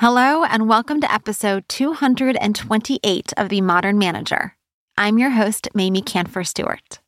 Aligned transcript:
Hello, 0.00 0.44
and 0.44 0.68
welcome 0.68 1.00
to 1.00 1.10
episode 1.10 1.66
228 1.70 3.32
of 3.38 3.48
The 3.48 3.62
Modern 3.62 3.96
Manager. 3.96 4.54
I'm 4.98 5.16
your 5.16 5.30
host, 5.30 5.70
Mamie 5.72 6.02
Kanfer 6.02 6.46
Stewart. 6.46 7.00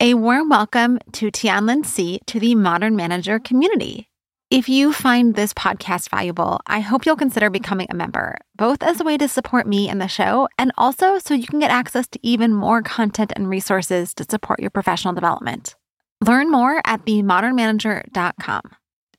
A 0.00 0.14
warm 0.14 0.48
welcome 0.48 0.98
to 1.12 1.30
Tianlin 1.30 1.86
C 1.86 2.18
to 2.26 2.40
the 2.40 2.56
Modern 2.56 2.96
Manager 2.96 3.38
community. 3.38 4.10
If 4.50 4.68
you 4.68 4.92
find 4.92 5.36
this 5.36 5.54
podcast 5.54 6.10
valuable, 6.10 6.60
I 6.66 6.80
hope 6.80 7.06
you'll 7.06 7.14
consider 7.14 7.50
becoming 7.50 7.86
a 7.88 7.94
member, 7.94 8.36
both 8.56 8.82
as 8.82 9.00
a 9.00 9.04
way 9.04 9.16
to 9.16 9.28
support 9.28 9.68
me 9.68 9.88
and 9.88 10.00
the 10.00 10.08
show, 10.08 10.48
and 10.58 10.72
also 10.76 11.20
so 11.20 11.34
you 11.34 11.46
can 11.46 11.60
get 11.60 11.70
access 11.70 12.08
to 12.08 12.18
even 12.24 12.52
more 12.52 12.82
content 12.82 13.32
and 13.36 13.48
resources 13.48 14.12
to 14.14 14.24
support 14.28 14.58
your 14.58 14.70
professional 14.70 15.14
development. 15.14 15.76
Learn 16.20 16.50
more 16.50 16.82
at 16.84 17.06
themodernmanager.com. 17.06 18.62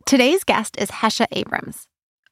Today's 0.05 0.43
guest 0.43 0.75
is 0.77 0.91
Hesha 0.91 1.27
Abrams. 1.31 1.87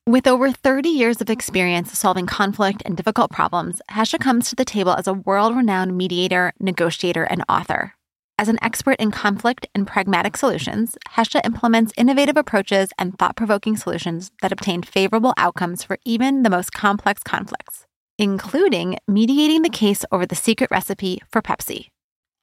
With 0.05 0.27
over 0.27 0.51
30 0.51 0.89
years 0.89 1.21
of 1.21 1.29
experience 1.29 1.97
solving 1.97 2.25
conflict 2.25 2.81
and 2.83 2.97
difficult 2.97 3.31
problems, 3.31 3.81
Hesha 3.89 4.19
comes 4.19 4.49
to 4.49 4.55
the 4.55 4.65
table 4.65 4.93
as 4.93 5.07
a 5.07 5.13
world 5.13 5.55
renowned 5.55 5.95
mediator, 5.95 6.51
negotiator, 6.59 7.23
and 7.23 7.41
author. 7.47 7.93
As 8.37 8.49
an 8.49 8.59
expert 8.61 8.99
in 8.99 9.11
conflict 9.11 9.65
and 9.73 9.87
pragmatic 9.87 10.35
solutions, 10.35 10.97
Hesha 11.11 11.39
implements 11.45 11.93
innovative 11.95 12.35
approaches 12.35 12.89
and 12.99 13.17
thought 13.17 13.37
provoking 13.37 13.77
solutions 13.77 14.31
that 14.41 14.51
obtain 14.51 14.83
favorable 14.83 15.33
outcomes 15.37 15.85
for 15.85 15.97
even 16.03 16.43
the 16.43 16.49
most 16.49 16.73
complex 16.73 17.23
conflicts, 17.23 17.85
including 18.17 18.97
mediating 19.07 19.61
the 19.61 19.69
case 19.69 20.03
over 20.11 20.25
the 20.25 20.35
secret 20.35 20.69
recipe 20.69 21.21
for 21.31 21.41
Pepsi. 21.41 21.92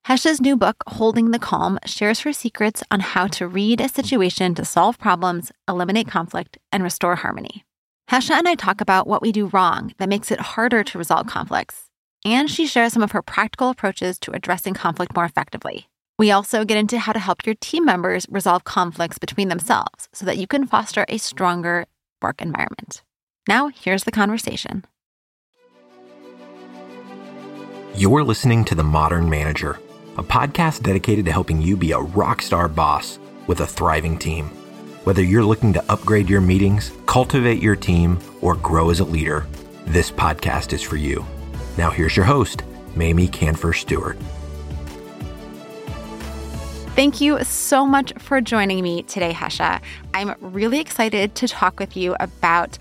Hesha's 0.07 0.41
new 0.41 0.57
book, 0.57 0.83
Holding 0.87 1.31
the 1.31 1.39
Calm, 1.39 1.79
shares 1.85 2.21
her 2.21 2.33
secrets 2.33 2.83
on 2.91 3.01
how 3.01 3.27
to 3.29 3.47
read 3.47 3.81
a 3.81 3.89
situation 3.89 4.55
to 4.55 4.65
solve 4.65 4.99
problems, 4.99 5.53
eliminate 5.69 6.09
conflict, 6.09 6.57
and 6.73 6.83
restore 6.83 7.17
harmony. 7.17 7.65
Hesha 8.11 8.31
and 8.31 8.49
I 8.49 8.55
talk 8.55 8.81
about 8.81 9.07
what 9.07 9.21
we 9.21 9.31
do 9.31 9.47
wrong 9.49 9.93
that 9.99 10.09
makes 10.09 10.31
it 10.31 10.41
harder 10.41 10.83
to 10.83 10.99
resolve 10.99 11.27
conflicts, 11.27 11.91
and 12.25 12.51
she 12.51 12.67
shares 12.67 12.95
some 12.95 13.03
of 13.03 13.13
her 13.13 13.23
practical 13.23 13.69
approaches 13.69 14.19
to 14.21 14.33
addressing 14.33 14.73
conflict 14.73 15.15
more 15.15 15.27
effectively. 15.27 15.89
We 16.19 16.31
also 16.31 16.65
get 16.65 16.79
into 16.79 16.99
how 16.99 17.13
to 17.13 17.19
help 17.19 17.45
your 17.45 17.55
team 17.57 17.85
members 17.85 18.27
resolve 18.31 18.65
conflicts 18.65 19.19
between 19.19 19.49
themselves 19.49 20.09
so 20.15 20.25
that 20.27 20.39
you 20.39 20.47
can 20.47 20.67
foster 20.67 21.05
a 21.09 21.19
stronger 21.19 21.87
work 22.23 22.41
environment. 22.41 23.03
Now, 23.47 23.69
here's 23.69 24.05
the 24.05 24.11
conversation. 24.11 24.85
You're 27.95 28.25
listening 28.25 28.65
to 28.67 28.75
The 28.75 28.85
Modern 28.85 29.29
Manager 29.29 29.79
a 30.17 30.23
podcast 30.23 30.83
dedicated 30.83 31.25
to 31.27 31.33
helping 31.33 31.63
you 31.63 31.77
be 31.77 31.93
a 31.93 31.99
rock 31.99 32.43
star 32.43 32.69
boss 32.69 33.19
with 33.47 33.61
a 33.61 33.67
thriving 33.67 34.19
team. 34.19 34.47
Whether 35.05 35.23
you're 35.23 35.45
looking 35.45 35.73
to 35.73 35.93
upgrade 35.93 36.29
your 36.29 36.41
meetings, 36.41 36.93
cultivate 37.07 37.63
your 37.63 37.77
team, 37.77 38.19
or 38.41 38.55
grow 38.57 38.91
as 38.91 39.01
a 39.01 39.05
leader, 39.05 39.47
this 39.87 40.11
podcast 40.11 40.73
is 40.73 40.83
for 40.83 40.97
you. 40.97 41.25
Now, 41.79 41.91
here's 41.91 42.17
your 42.17 42.27
host, 42.27 42.63
Mamie 42.95 43.29
Kanfer 43.29 43.75
Stewart. 43.75 44.19
Thank 46.97 47.21
you 47.21 47.43
so 47.45 47.87
much 47.87 48.13
for 48.19 48.41
joining 48.41 48.83
me 48.83 49.05
today, 49.05 49.33
Hesha. 49.33 49.81
I'm 50.13 50.35
really 50.41 50.81
excited 50.81 51.35
to 51.37 51.49
talk 51.49 51.81
with 51.81 51.97
you 51.97 52.15
about 52.21 52.79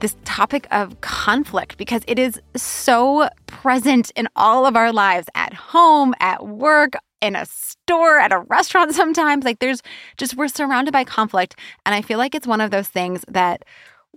this 0.00 0.16
topic 0.24 0.66
of 0.70 1.00
conflict 1.00 1.76
because 1.76 2.02
it 2.06 2.18
is 2.18 2.40
so 2.54 3.28
present 3.46 4.10
in 4.16 4.28
all 4.36 4.66
of 4.66 4.76
our 4.76 4.92
lives 4.92 5.28
at 5.34 5.54
home, 5.54 6.14
at 6.20 6.46
work, 6.46 6.94
in 7.20 7.34
a 7.34 7.46
store, 7.46 8.18
at 8.18 8.32
a 8.32 8.40
restaurant 8.40 8.94
sometimes. 8.94 9.44
Like 9.44 9.58
there's 9.58 9.82
just, 10.16 10.36
we're 10.36 10.48
surrounded 10.48 10.92
by 10.92 11.04
conflict. 11.04 11.58
And 11.84 11.94
I 11.94 12.02
feel 12.02 12.18
like 12.18 12.34
it's 12.34 12.46
one 12.46 12.60
of 12.60 12.70
those 12.70 12.88
things 12.88 13.24
that 13.28 13.64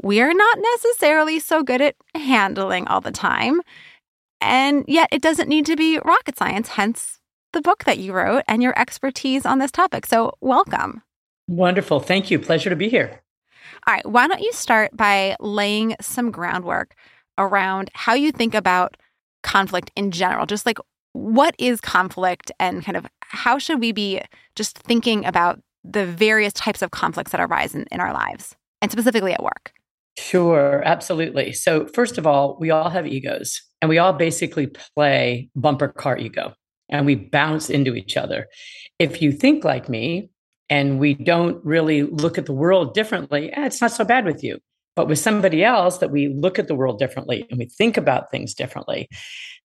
we're 0.02 0.34
not 0.34 0.58
necessarily 0.60 1.40
so 1.40 1.64
good 1.64 1.82
at 1.82 1.96
handling 2.16 2.88
all 2.88 3.02
the 3.02 3.12
time. 3.12 3.62
And 4.42 4.86
yet 4.88 5.10
it 5.12 5.22
doesn't 5.22 5.50
need 5.50 5.66
to 5.66 5.76
be 5.76 6.00
rocket 6.00 6.38
science, 6.38 6.70
hence 6.70 7.20
the 7.52 7.62
book 7.62 7.84
that 7.86 7.98
you 7.98 8.14
wrote 8.14 8.44
and 8.48 8.64
your 8.64 8.78
expertise 8.80 9.46
on 9.46 9.60
this 9.60 9.72
topic. 9.72 10.06
So, 10.06 10.38
welcome. 10.40 11.02
Wonderful. 11.48 12.00
Thank 12.00 12.30
you. 12.30 12.40
Pleasure 12.40 12.70
to 12.70 12.76
be 12.76 12.90
here. 12.90 13.22
All 13.90 13.96
right, 13.96 14.08
why 14.08 14.28
don't 14.28 14.42
you 14.42 14.54
start 14.54 14.96
by 14.96 15.36
laying 15.40 15.96
some 16.00 16.30
groundwork 16.30 16.94
around 17.40 17.90
how 17.96 18.14
you 18.14 18.32
think 18.32 18.54
about 18.54 18.96
conflict 19.42 19.90
in 19.96 20.12
general? 20.12 20.46
Just 20.46 20.68
like 20.68 20.78
what 21.14 21.56
is 21.58 21.82
conflict 21.82 22.52
and 22.60 22.86
kind 22.86 22.96
of 22.96 23.08
how 23.22 23.58
should 23.58 23.80
we 23.80 23.92
be 23.92 24.22
just 24.56 24.78
thinking 24.78 25.26
about 25.26 25.60
the 25.84 26.06
various 26.06 26.54
types 26.54 26.84
of 26.84 26.92
conflicts 26.92 27.32
that 27.32 27.42
arise 27.42 27.74
in, 27.74 27.88
in 27.92 28.00
our 28.00 28.14
lives 28.14 28.56
and 28.80 28.92
specifically 28.92 29.34
at 29.34 29.42
work? 29.42 29.74
Sure, 30.20 30.84
absolutely. 30.86 31.52
So, 31.52 31.88
first 31.88 32.20
of 32.20 32.28
all, 32.28 32.58
we 32.60 32.70
all 32.70 32.92
have 32.92 33.08
egos 33.08 33.60
and 33.82 33.90
we 33.90 33.98
all 33.98 34.14
basically 34.14 34.68
play 34.68 35.50
bumper 35.56 35.88
car 35.88 36.16
ego 36.16 36.54
and 36.90 37.08
we 37.08 37.16
bounce 37.16 37.72
into 37.72 37.96
each 37.96 38.18
other. 38.18 38.50
If 39.00 39.20
you 39.20 39.32
think 39.32 39.64
like 39.64 39.90
me, 39.90 40.30
and 40.70 41.00
we 41.00 41.14
don't 41.14 41.64
really 41.66 42.04
look 42.04 42.38
at 42.38 42.46
the 42.46 42.54
world 42.54 42.94
differently, 42.94 43.52
eh, 43.54 43.66
it's 43.66 43.82
not 43.82 43.92
so 43.92 44.04
bad 44.04 44.26
with 44.26 44.44
you. 44.44 44.60
But 44.96 45.08
with 45.08 45.20
somebody 45.20 45.64
else 45.64 46.00
that 46.00 46.12
we 46.12 46.28
look 46.28 46.60
at 46.60 46.68
the 46.68 46.76
world 46.76 47.00
differently 47.00 47.48
and 47.50 47.58
we 47.58 47.66
think 47.66 47.96
about 47.98 48.32
things 48.32 48.54
differently, 48.54 49.08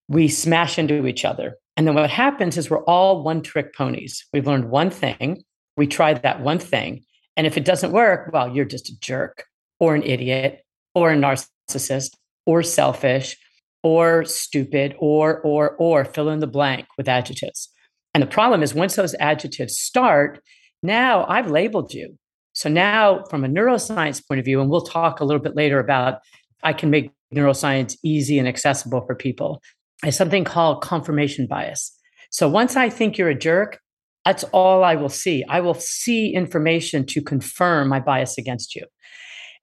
we 0.07 0.27
smash 0.27 0.79
into 0.79 1.05
each 1.07 1.25
other. 1.25 1.55
And 1.75 1.85
then 1.85 1.95
what 1.95 2.09
happens 2.09 2.57
is 2.57 2.69
we're 2.69 2.83
all 2.85 3.23
one 3.23 3.41
trick 3.41 3.75
ponies. 3.75 4.25
We've 4.31 4.47
learned 4.47 4.69
one 4.69 4.89
thing, 4.89 5.43
we 5.77 5.87
tried 5.87 6.23
that 6.23 6.41
one 6.41 6.59
thing. 6.59 7.03
And 7.35 7.45
if 7.45 7.57
it 7.57 7.65
doesn't 7.65 7.91
work, 7.91 8.29
well, 8.31 8.55
you're 8.55 8.65
just 8.65 8.89
a 8.89 8.99
jerk 8.99 9.45
or 9.79 9.93
an 9.93 10.03
idiot 10.03 10.63
or 10.93 11.11
a 11.11 11.17
narcissist 11.17 12.15
or 12.45 12.63
selfish 12.63 13.37
or 13.83 14.23
stupid 14.23 14.95
or, 14.99 15.41
or, 15.41 15.71
or 15.71 16.05
fill 16.05 16.29
in 16.29 16.39
the 16.39 16.47
blank 16.47 16.87
with 16.97 17.09
adjectives. 17.09 17.69
And 18.13 18.23
the 18.23 18.27
problem 18.27 18.63
is 18.63 18.73
once 18.73 18.95
those 18.95 19.15
adjectives 19.19 19.77
start, 19.77 20.41
now 20.85 21.25
I've 21.27 21.49
labeled 21.49 21.93
you. 21.93 22.17
So 22.53 22.69
now, 22.69 23.23
from 23.29 23.43
a 23.43 23.49
neuroscience 23.49 24.25
point 24.25 24.39
of 24.39 24.45
view, 24.45 24.61
and 24.61 24.69
we'll 24.69 24.81
talk 24.81 25.19
a 25.19 25.25
little 25.25 25.41
bit 25.41 25.55
later 25.55 25.79
about 25.79 26.19
I 26.63 26.73
can 26.73 26.89
make 26.89 27.11
neuroscience 27.33 27.97
easy 28.03 28.39
and 28.39 28.47
accessible 28.47 29.01
for 29.05 29.15
people, 29.15 29.61
is 30.05 30.15
something 30.15 30.45
called 30.45 30.81
confirmation 30.81 31.47
bias. 31.47 31.91
So 32.29 32.47
once 32.47 32.75
I 32.75 32.89
think 32.89 33.17
you're 33.17 33.29
a 33.29 33.35
jerk, 33.35 33.79
that's 34.23 34.43
all 34.45 34.83
I 34.83 34.95
will 34.95 35.09
see. 35.09 35.43
I 35.47 35.59
will 35.59 35.73
see 35.73 36.33
information 36.33 37.05
to 37.07 37.21
confirm 37.21 37.87
my 37.87 37.99
bias 37.99 38.37
against 38.37 38.75
you. 38.75 38.85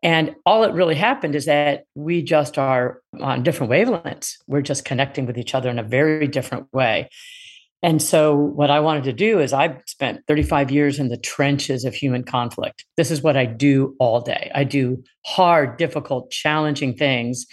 And 0.02 0.34
all 0.46 0.62
that 0.62 0.74
really 0.74 0.94
happened 0.94 1.34
is 1.34 1.46
that 1.46 1.84
we 1.94 2.22
just 2.22 2.58
are 2.58 3.00
on 3.20 3.42
different 3.42 3.72
wavelengths. 3.72 4.34
We're 4.46 4.62
just 4.62 4.84
connecting 4.84 5.26
with 5.26 5.38
each 5.38 5.54
other 5.54 5.70
in 5.70 5.78
a 5.78 5.82
very 5.82 6.26
different 6.26 6.72
way. 6.72 7.08
And 7.82 8.00
so, 8.00 8.34
what 8.34 8.70
I 8.70 8.78
wanted 8.78 9.04
to 9.04 9.12
do 9.12 9.40
is, 9.40 9.52
I've 9.52 9.76
spent 9.86 10.20
35 10.28 10.70
years 10.70 11.00
in 11.00 11.08
the 11.08 11.16
trenches 11.16 11.84
of 11.84 11.94
human 11.94 12.22
conflict. 12.22 12.84
This 12.96 13.10
is 13.10 13.22
what 13.22 13.36
I 13.36 13.44
do 13.44 13.96
all 13.98 14.20
day. 14.20 14.52
I 14.54 14.62
do 14.62 15.02
hard, 15.26 15.78
difficult, 15.78 16.30
challenging 16.30 16.94
things. 16.94 17.46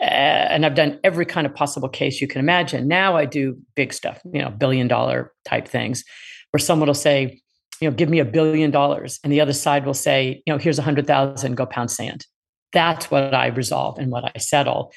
Uh, 0.00 0.04
and 0.04 0.64
I've 0.64 0.74
done 0.74 1.00
every 1.02 1.26
kind 1.26 1.46
of 1.46 1.54
possible 1.54 1.88
case 1.88 2.20
you 2.20 2.28
can 2.28 2.40
imagine. 2.40 2.86
Now 2.86 3.16
I 3.16 3.24
do 3.24 3.56
big 3.74 3.92
stuff, 3.92 4.20
you 4.32 4.40
know, 4.40 4.50
billion 4.50 4.88
dollar 4.88 5.32
type 5.44 5.66
things 5.66 6.04
where 6.50 6.60
someone 6.60 6.88
will 6.88 6.94
say, 6.94 7.40
you 7.80 7.90
know, 7.90 7.94
give 7.94 8.08
me 8.08 8.18
a 8.18 8.24
billion 8.24 8.70
dollars. 8.70 9.18
And 9.24 9.32
the 9.32 9.40
other 9.40 9.52
side 9.52 9.86
will 9.86 9.94
say, 9.94 10.42
you 10.46 10.52
know, 10.52 10.58
here's 10.58 10.78
a 10.78 10.82
hundred 10.82 11.06
thousand, 11.06 11.56
go 11.56 11.66
pound 11.66 11.90
sand. 11.90 12.26
That's 12.72 13.10
what 13.10 13.34
I 13.34 13.48
resolve 13.48 13.98
and 13.98 14.10
what 14.10 14.30
I 14.34 14.38
settle. 14.38 14.92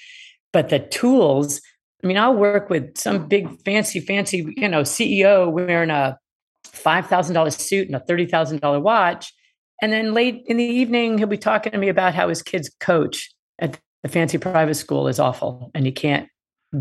But 0.51 0.69
the 0.69 0.79
tools 0.79 1.61
I 2.03 2.07
mean, 2.07 2.17
I'll 2.17 2.35
work 2.35 2.69
with 2.69 2.97
some 2.97 3.27
big 3.27 3.49
fancy, 3.63 3.99
fancy, 3.99 4.53
you 4.55 4.69
know, 4.69 4.81
CEO 4.81 5.51
wearing 5.51 5.89
a 5.89 6.17
$5,000 6.65 7.59
suit 7.59 7.87
and 7.87 7.95
a 7.95 7.99
$30,000 7.99 8.81
watch. 8.81 9.33
And 9.81 9.91
then 9.91 10.13
late 10.13 10.43
in 10.47 10.57
the 10.57 10.63
evening, 10.63 11.17
he'll 11.17 11.27
be 11.27 11.37
talking 11.37 11.71
to 11.71 11.77
me 11.77 11.89
about 11.89 12.13
how 12.13 12.29
his 12.29 12.41
kid's 12.41 12.69
coach 12.79 13.33
at 13.59 13.79
the 14.03 14.09
fancy 14.09 14.38
private 14.38 14.75
school 14.75 15.07
is 15.07 15.19
awful 15.19 15.71
and 15.73 15.85
he 15.85 15.91
can't 15.91 16.27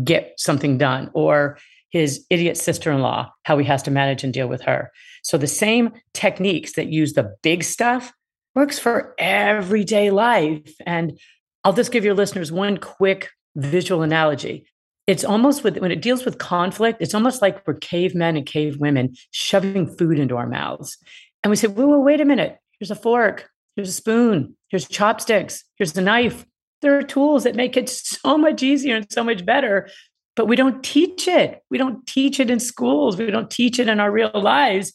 get 0.03 0.33
something 0.37 0.77
done, 0.77 1.09
or 1.13 1.57
his 1.89 2.25
idiot 2.29 2.57
sister 2.57 2.91
in 2.91 3.01
law, 3.01 3.31
how 3.43 3.57
he 3.57 3.65
has 3.65 3.81
to 3.83 3.91
manage 3.91 4.23
and 4.23 4.33
deal 4.33 4.47
with 4.47 4.61
her. 4.61 4.91
So 5.23 5.37
the 5.37 5.47
same 5.47 5.93
techniques 6.13 6.73
that 6.73 6.87
use 6.87 7.13
the 7.13 7.33
big 7.41 7.63
stuff 7.63 8.11
works 8.53 8.77
for 8.77 9.15
everyday 9.17 10.11
life. 10.11 10.75
And 10.85 11.17
I'll 11.63 11.73
just 11.73 11.91
give 11.91 12.03
your 12.03 12.13
listeners 12.13 12.51
one 12.51 12.77
quick 12.77 13.29
visual 13.55 14.03
analogy 14.03 14.67
it's 15.07 15.23
almost 15.23 15.63
with 15.63 15.77
when 15.77 15.91
it 15.91 16.01
deals 16.01 16.25
with 16.25 16.37
conflict, 16.37 17.01
it's 17.01 17.15
almost 17.15 17.41
like 17.41 17.65
we're 17.65 17.75
cavemen 17.75 18.35
and 18.35 18.45
cavewomen 18.45 19.17
shoving 19.31 19.87
food 19.87 20.19
into 20.19 20.35
our 20.35 20.47
mouths. 20.47 20.97
And 21.43 21.49
we 21.49 21.55
say, 21.55 21.67
whoa, 21.67 21.87
whoa, 21.87 21.99
wait 21.99 22.21
a 22.21 22.25
minute. 22.25 22.57
Here's 22.77 22.91
a 22.91 22.95
fork, 22.95 23.49
here's 23.75 23.89
a 23.89 23.93
spoon, 23.93 24.55
here's 24.67 24.87
chopsticks, 24.87 25.63
here's 25.75 25.97
a 25.97 26.01
knife. 26.01 26.45
There 26.81 26.97
are 26.97 27.03
tools 27.03 27.45
that 27.45 27.55
make 27.55 27.77
it 27.77 27.89
so 27.89 28.37
much 28.37 28.61
easier 28.61 28.97
and 28.97 29.11
so 29.11 29.23
much 29.23 29.45
better, 29.45 29.89
but 30.35 30.47
we 30.47 30.57
don't 30.57 30.83
teach 30.83 31.27
it. 31.27 31.63
We 31.71 31.77
don't 31.77 32.05
teach 32.05 32.39
it 32.39 32.51
in 32.51 32.59
schools. 32.59 33.17
We 33.17 33.31
don't 33.31 33.49
teach 33.49 33.79
it 33.79 33.87
in 33.87 33.99
our 33.99 34.11
real 34.11 34.29
lives. 34.35 34.93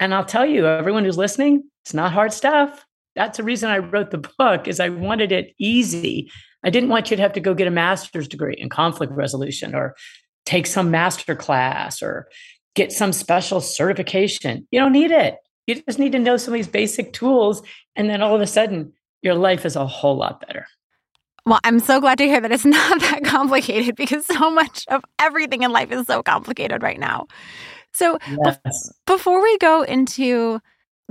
And 0.00 0.14
I'll 0.14 0.24
tell 0.24 0.46
you, 0.46 0.66
everyone 0.66 1.04
who's 1.04 1.18
listening, 1.18 1.64
it's 1.84 1.92
not 1.92 2.12
hard 2.12 2.32
stuff. 2.32 2.86
That's 3.14 3.36
the 3.36 3.44
reason 3.44 3.70
I 3.70 3.78
wrote 3.78 4.10
the 4.10 4.28
book 4.38 4.66
is 4.66 4.80
I 4.80 4.88
wanted 4.88 5.32
it 5.32 5.54
easy. 5.58 6.30
I 6.64 6.70
didn't 6.70 6.88
want 6.88 7.10
you 7.10 7.16
to 7.16 7.22
have 7.22 7.32
to 7.34 7.40
go 7.40 7.54
get 7.54 7.66
a 7.66 7.72
master's 7.72 8.28
degree 8.28 8.54
in 8.56 8.68
conflict 8.68 9.12
resolution 9.12 9.74
or 9.74 9.94
take 10.44 10.66
some 10.66 10.90
master 10.90 11.34
class 11.34 12.02
or 12.02 12.28
get 12.74 12.92
some 12.92 13.12
special 13.12 13.60
certification. 13.60 14.66
You 14.70 14.80
don't 14.80 14.92
need 14.92 15.10
it. 15.10 15.36
You 15.66 15.76
just 15.82 15.98
need 15.98 16.12
to 16.12 16.18
know 16.18 16.36
some 16.36 16.54
of 16.54 16.58
these 16.58 16.68
basic 16.68 17.12
tools. 17.12 17.62
And 17.96 18.08
then 18.08 18.22
all 18.22 18.34
of 18.34 18.40
a 18.40 18.46
sudden, 18.46 18.92
your 19.22 19.34
life 19.34 19.64
is 19.64 19.76
a 19.76 19.86
whole 19.86 20.16
lot 20.16 20.44
better. 20.46 20.66
Well, 21.44 21.60
I'm 21.64 21.80
so 21.80 22.00
glad 22.00 22.18
to 22.18 22.24
hear 22.24 22.40
that 22.40 22.52
it's 22.52 22.64
not 22.64 23.00
that 23.00 23.24
complicated 23.24 23.96
because 23.96 24.26
so 24.26 24.50
much 24.50 24.84
of 24.88 25.04
everything 25.18 25.62
in 25.62 25.72
life 25.72 25.92
is 25.92 26.06
so 26.06 26.22
complicated 26.22 26.82
right 26.82 26.98
now. 26.98 27.26
So, 27.92 28.18
yes. 28.44 28.58
be- 28.64 28.70
before 29.06 29.42
we 29.42 29.58
go 29.58 29.82
into 29.82 30.60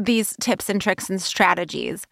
these 0.05 0.35
tips 0.41 0.69
and 0.69 0.81
tricks 0.81 1.09
and 1.09 1.21
strategies, 1.21 2.05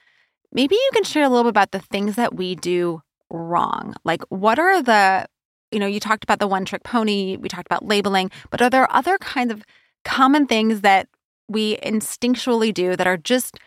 maybe 0.52 0.76
you 0.76 0.90
can 0.94 1.04
share 1.04 1.24
a 1.24 1.30
little 1.30 1.44
bit 1.44 1.50
about 1.50 1.72
the 1.72 1.80
things 1.80 2.16
that 2.16 2.36
we 2.36 2.56
do 2.56 3.02
wrong. 3.30 3.96
Like, 4.04 4.24
what 4.30 4.60
are 4.60 4.82
the, 4.82 5.28
you 5.72 5.80
know, 5.80 5.88
you 5.88 6.00
talked 6.00 6.24
about 6.24 6.40
the 6.40 6.48
one 6.48 6.66
trick 6.66 6.84
pony, 6.84 7.38
we 7.38 7.50
talked 7.50 7.68
about 7.68 7.86
labeling, 7.86 8.32
but 8.50 8.62
are 8.62 8.70
there 8.70 8.92
other 8.92 9.18
kinds 9.20 9.52
of 9.52 9.64
common 10.06 10.48
things 10.48 10.82
that 10.82 11.08
we 11.48 11.78
instinctually 11.78 12.74
do 12.74 12.96
that 12.96 13.08
are 13.08 13.18
just 13.18 13.58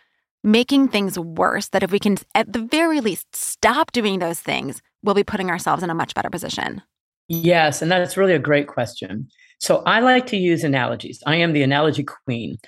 making 0.43 0.89
things 0.89 1.19
worse? 1.19 1.69
That 1.69 1.83
if 1.83 1.93
we 1.93 1.99
can, 1.99 2.19
at 2.35 2.53
the 2.53 2.63
very 2.63 3.01
least, 3.01 3.35
stop 3.35 3.93
doing 3.93 4.19
those 4.19 4.41
things, 4.41 4.83
we'll 5.03 5.15
be 5.15 5.25
putting 5.25 5.51
ourselves 5.51 5.83
in 5.83 5.91
a 5.91 5.95
much 5.95 6.15
better 6.15 6.31
position? 6.31 6.83
Yes. 7.29 7.81
And 7.83 7.91
that's 7.91 8.17
really 8.17 8.35
a 8.35 8.39
great 8.39 8.67
question. 8.67 9.29
So 9.59 9.83
I 9.87 10.01
like 10.01 10.27
to 10.27 10.37
use 10.37 10.65
analogies. 10.65 11.23
I 11.25 11.37
am 11.37 11.53
the 11.53 11.63
analogy 11.63 12.03
queen. 12.03 12.59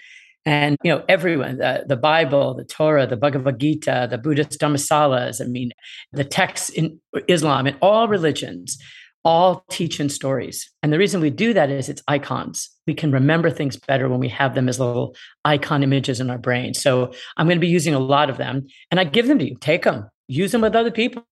And 0.46 0.76
you 0.82 0.92
know, 0.92 1.04
everyone, 1.08 1.58
the, 1.58 1.84
the 1.86 1.96
Bible, 1.96 2.54
the 2.54 2.64
Torah, 2.64 3.06
the 3.06 3.16
Bhagavad 3.16 3.58
Gita, 3.58 4.08
the 4.10 4.18
Buddhist 4.18 4.60
Dhammasalas, 4.60 5.40
I 5.40 5.46
mean, 5.46 5.72
the 6.12 6.24
texts 6.24 6.68
in 6.68 7.00
Islam 7.28 7.66
and 7.66 7.76
all 7.80 8.08
religions 8.08 8.78
all 9.24 9.64
teach 9.70 10.00
in 10.00 10.10
stories. 10.10 10.70
And 10.82 10.92
the 10.92 10.98
reason 10.98 11.20
we 11.20 11.30
do 11.30 11.54
that 11.54 11.70
is 11.70 11.88
it's 11.88 12.02
icons. 12.06 12.68
We 12.86 12.92
can 12.92 13.10
remember 13.10 13.50
things 13.50 13.76
better 13.76 14.08
when 14.08 14.20
we 14.20 14.28
have 14.28 14.54
them 14.54 14.68
as 14.68 14.78
little 14.78 15.16
icon 15.44 15.82
images 15.82 16.20
in 16.20 16.28
our 16.28 16.38
brain. 16.38 16.74
So 16.74 17.12
I'm 17.36 17.46
going 17.46 17.56
to 17.56 17.60
be 17.60 17.68
using 17.68 17.94
a 17.94 17.98
lot 17.98 18.28
of 18.28 18.36
them 18.36 18.66
and 18.90 19.00
I 19.00 19.04
give 19.04 19.26
them 19.26 19.38
to 19.38 19.48
you. 19.48 19.56
Take 19.60 19.84
them, 19.84 20.10
use 20.28 20.52
them 20.52 20.60
with 20.60 20.76
other 20.76 20.90
people. 20.90 21.24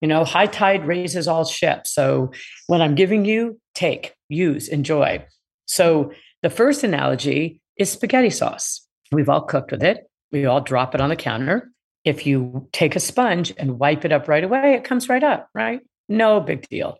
You 0.00 0.08
know, 0.08 0.24
high 0.24 0.46
tide 0.46 0.84
raises 0.86 1.28
all 1.28 1.44
ships. 1.44 1.94
So 1.94 2.32
when 2.66 2.82
I'm 2.82 2.96
giving 2.96 3.24
you, 3.24 3.60
take, 3.76 4.14
use, 4.28 4.66
enjoy. 4.66 5.24
So 5.66 6.12
the 6.42 6.50
first 6.50 6.82
analogy 6.82 7.59
is 7.80 7.90
spaghetti 7.90 8.30
sauce. 8.30 8.86
We've 9.10 9.28
all 9.28 9.40
cooked 9.40 9.72
with 9.72 9.82
it. 9.82 10.08
We 10.30 10.44
all 10.44 10.60
drop 10.60 10.94
it 10.94 11.00
on 11.00 11.08
the 11.08 11.16
counter. 11.16 11.70
If 12.04 12.26
you 12.26 12.68
take 12.72 12.94
a 12.94 13.00
sponge 13.00 13.52
and 13.56 13.78
wipe 13.78 14.04
it 14.04 14.12
up 14.12 14.28
right 14.28 14.44
away, 14.44 14.74
it 14.74 14.84
comes 14.84 15.08
right 15.08 15.24
up, 15.24 15.48
right? 15.54 15.80
No 16.08 16.40
big 16.40 16.68
deal. 16.68 16.98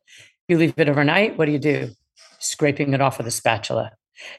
You 0.48 0.56
leave 0.56 0.74
it 0.76 0.88
overnight, 0.88 1.36
what 1.36 1.44
do 1.44 1.52
you 1.52 1.58
do? 1.58 1.90
Scraping 2.38 2.94
it 2.94 3.00
off 3.00 3.18
with 3.18 3.26
a 3.26 3.30
spatula. 3.30 3.92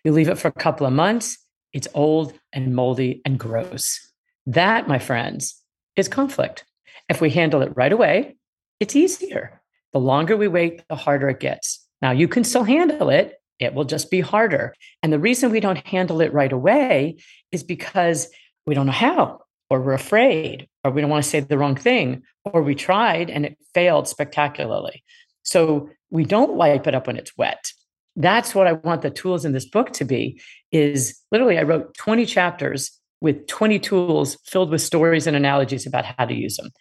You 0.04 0.12
leave 0.12 0.30
it 0.30 0.40
for 0.40 0.48
a 0.48 0.52
couple 0.52 0.86
of 0.88 0.94
months, 0.94 1.38
it's 1.74 1.88
old 1.94 2.34
and 2.52 2.76
moldy 2.76 3.22
and 3.24 3.40
gross. 3.40 4.12
That, 4.48 4.88
my 4.88 5.00
friends, 5.00 5.56
is 5.96 6.08
conflict. 6.08 6.66
If 7.08 7.22
we 7.22 7.30
handle 7.30 7.62
it 7.62 7.76
right 7.76 7.94
away, 7.94 8.36
it's 8.80 8.96
easier. 8.96 9.62
The 9.94 10.00
longer 10.00 10.36
we 10.36 10.48
wait, 10.48 10.84
the 10.90 10.96
harder 10.96 11.30
it 11.30 11.40
gets. 11.40 11.86
Now, 12.02 12.12
you 12.12 12.28
can 12.28 12.44
still 12.44 12.64
handle 12.64 13.10
it, 13.10 13.36
it 13.62 13.74
will 13.74 13.86
just 13.86 14.10
be 14.10 14.20
harder. 14.20 14.76
And 15.02 15.14
the 15.14 15.20
reason 15.20 15.52
we 15.52 15.60
don't 15.60 15.86
handle 15.88 16.20
it 16.20 16.34
right 16.34 16.52
away 16.52 17.18
is 17.52 17.64
because 17.64 18.28
we 18.66 18.74
don't 18.74 18.88
know 18.88 18.92
how, 18.92 19.42
or 19.70 19.82
we're 19.82 19.94
afraid, 19.94 20.68
or 20.84 20.92
we 20.92 21.00
don't 21.00 21.10
want 21.10 21.24
to 21.24 21.30
say 21.30 21.40
the 21.40 21.58
wrong 21.58 21.76
thing, 21.76 22.24
or 22.44 22.64
we 22.64 22.76
tried 22.76 23.30
and 23.30 23.46
it 23.46 23.58
failed 23.74 24.08
spectacularly. 24.08 25.04
So 25.44 25.90
we 26.10 26.26
don't 26.26 26.54
wipe 26.54 26.88
it 26.88 26.96
up 26.96 27.08
when 27.08 27.18
it's 27.18 27.38
wet. 27.38 27.72
That's 28.16 28.54
what 28.54 28.68
I 28.68 28.74
want 28.74 29.04
the 29.04 29.10
tools 29.12 29.46
in 29.46 29.54
this 29.54 29.66
book 29.66 29.92
to 29.94 30.06
be 30.06 30.42
is 30.72 31.20
literally 31.32 31.58
I 31.58 31.64
wrote 31.64 31.96
20 31.96 32.26
chapters 32.26 32.92
with 33.22 33.46
20 33.48 33.80
tools 33.80 34.38
filled 34.46 34.72
with 34.72 34.82
stories 34.82 35.28
and 35.28 35.38
analogies 35.38 35.86
about 35.86 36.06
how 36.06 36.26
to 36.26 36.34
use 36.34 36.58
them. 36.58 36.72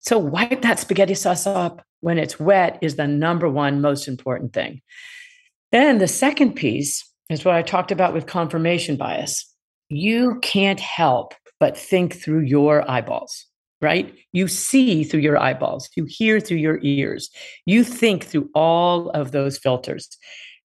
So 0.00 0.18
wipe 0.18 0.62
that 0.62 0.78
spaghetti 0.78 1.14
sauce 1.14 1.46
up 1.46 1.82
when 2.00 2.18
it's 2.18 2.40
wet 2.40 2.78
is 2.82 2.96
the 2.96 3.06
number 3.06 3.48
one 3.48 3.80
most 3.80 4.08
important 4.08 4.52
thing. 4.52 4.80
Then 5.74 5.98
the 5.98 6.06
second 6.06 6.52
piece 6.52 7.04
is 7.28 7.44
what 7.44 7.56
I 7.56 7.62
talked 7.62 7.90
about 7.90 8.14
with 8.14 8.28
confirmation 8.28 8.96
bias. 8.96 9.44
You 9.88 10.38
can't 10.40 10.78
help 10.78 11.34
but 11.58 11.76
think 11.76 12.14
through 12.14 12.42
your 12.42 12.88
eyeballs, 12.88 13.46
right? 13.82 14.14
You 14.30 14.46
see 14.46 15.02
through 15.02 15.22
your 15.22 15.36
eyeballs, 15.36 15.90
you 15.96 16.06
hear 16.08 16.38
through 16.38 16.58
your 16.58 16.78
ears, 16.84 17.28
you 17.66 17.82
think 17.82 18.24
through 18.24 18.50
all 18.54 19.10
of 19.10 19.32
those 19.32 19.58
filters. 19.58 20.08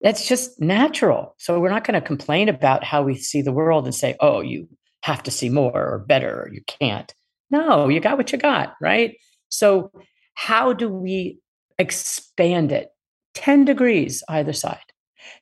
That's 0.02 0.28
just 0.28 0.62
natural. 0.62 1.34
So 1.40 1.60
we're 1.60 1.72
not 1.72 1.86
going 1.86 2.00
to 2.00 2.08
complain 2.08 2.48
about 2.48 2.84
how 2.84 3.02
we 3.02 3.16
see 3.16 3.42
the 3.42 3.52
world 3.52 3.86
and 3.86 3.96
say, 3.96 4.16
oh, 4.20 4.42
you 4.42 4.70
have 5.02 5.24
to 5.24 5.32
see 5.32 5.50
more 5.50 5.72
or 5.76 6.06
better 6.08 6.44
or 6.44 6.54
you 6.54 6.62
can't. 6.68 7.12
No, 7.50 7.90
you 7.90 8.00
got 8.00 8.18
what 8.18 8.32
you 8.32 8.38
got, 8.38 8.76
right? 8.80 9.18
So, 9.48 9.92
how 10.36 10.72
do 10.72 10.88
we 10.88 11.40
expand 11.80 12.72
it 12.72 12.90
10 13.34 13.66
degrees 13.66 14.24
either 14.30 14.54
side? 14.54 14.89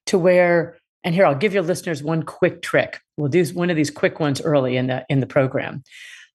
To 0.07 0.17
where 0.17 0.77
and 1.03 1.13
here 1.13 1.25
i'll 1.25 1.35
give 1.35 1.53
your 1.53 1.63
listeners 1.63 2.03
one 2.03 2.23
quick 2.23 2.61
trick. 2.61 2.99
We'll 3.17 3.29
do 3.29 3.43
one 3.47 3.69
of 3.69 3.75
these 3.75 3.91
quick 3.91 4.19
ones 4.19 4.41
early 4.41 4.77
in 4.77 4.87
the 4.87 5.05
in 5.09 5.19
the 5.19 5.27
program. 5.27 5.83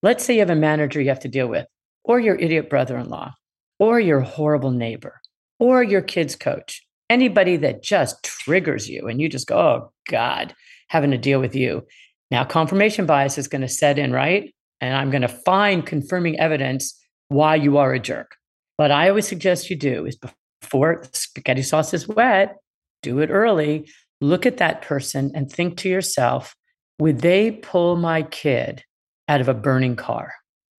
Let's 0.03 0.25
say 0.25 0.35
you 0.35 0.41
have 0.41 0.51
a 0.51 0.57
manager 0.57 1.01
you 1.01 1.09
have 1.09 1.21
to 1.21 1.29
deal 1.29 1.47
with 1.47 1.67
or 2.05 2.19
your 2.19 2.35
idiot 2.37 2.69
brother-in-law 2.69 3.35
or 3.79 4.01
your 4.01 4.21
horrible 4.21 4.71
neighbor 4.71 5.21
or 5.61 5.83
your 5.83 6.03
kids 6.03 6.35
coach 6.35 6.83
anybody 7.11 7.57
that 7.59 7.83
just 7.83 8.23
triggers 8.23 8.89
you 8.89 9.07
and 9.07 9.21
you 9.21 9.29
just 9.29 9.47
go 9.47 9.57
oh 9.57 9.93
god 10.09 10.55
having 10.89 11.11
to 11.11 11.19
deal 11.19 11.41
with 11.41 11.55
you. 11.55 11.87
Now 12.31 12.45
confirmation 12.45 13.07
bias 13.07 13.39
is 13.39 13.49
going 13.49 13.63
to 13.63 13.69
set 13.69 13.99
in 13.99 14.13
right? 14.13 14.55
And 14.81 14.97
i'm 14.97 15.11
going 15.11 15.23
to 15.23 15.29
find 15.29 15.87
confirming 15.87 16.41
evidence 16.41 16.99
why 17.29 17.55
you 17.55 17.79
are 17.79 17.93
a 17.93 18.01
jerk. 18.01 18.37
What 18.77 18.91
i 18.91 19.09
always 19.09 19.29
suggest 19.29 19.71
you 19.71 19.77
do 19.77 20.07
is 20.07 20.17
before 20.17 21.03
the 21.03 21.17
spaghetti 21.17 21.63
sauce 21.63 21.95
is 21.95 22.09
wet 22.09 22.57
do 23.03 23.21
it 23.21 23.31
early. 23.31 23.89
Look 24.21 24.47
at 24.47 24.59
that 24.59 24.83
person 24.83 25.33
and 25.35 25.51
think 25.51 25.77
to 25.79 25.89
yourself, 25.89 26.55
would 26.99 27.21
they 27.21 27.51
pull 27.51 27.97
my 27.97 28.23
kid 28.23 28.85
out 29.29 29.41
of 29.41 29.49
a 29.49 29.55
burning 29.55 29.97
car? 29.97 30.33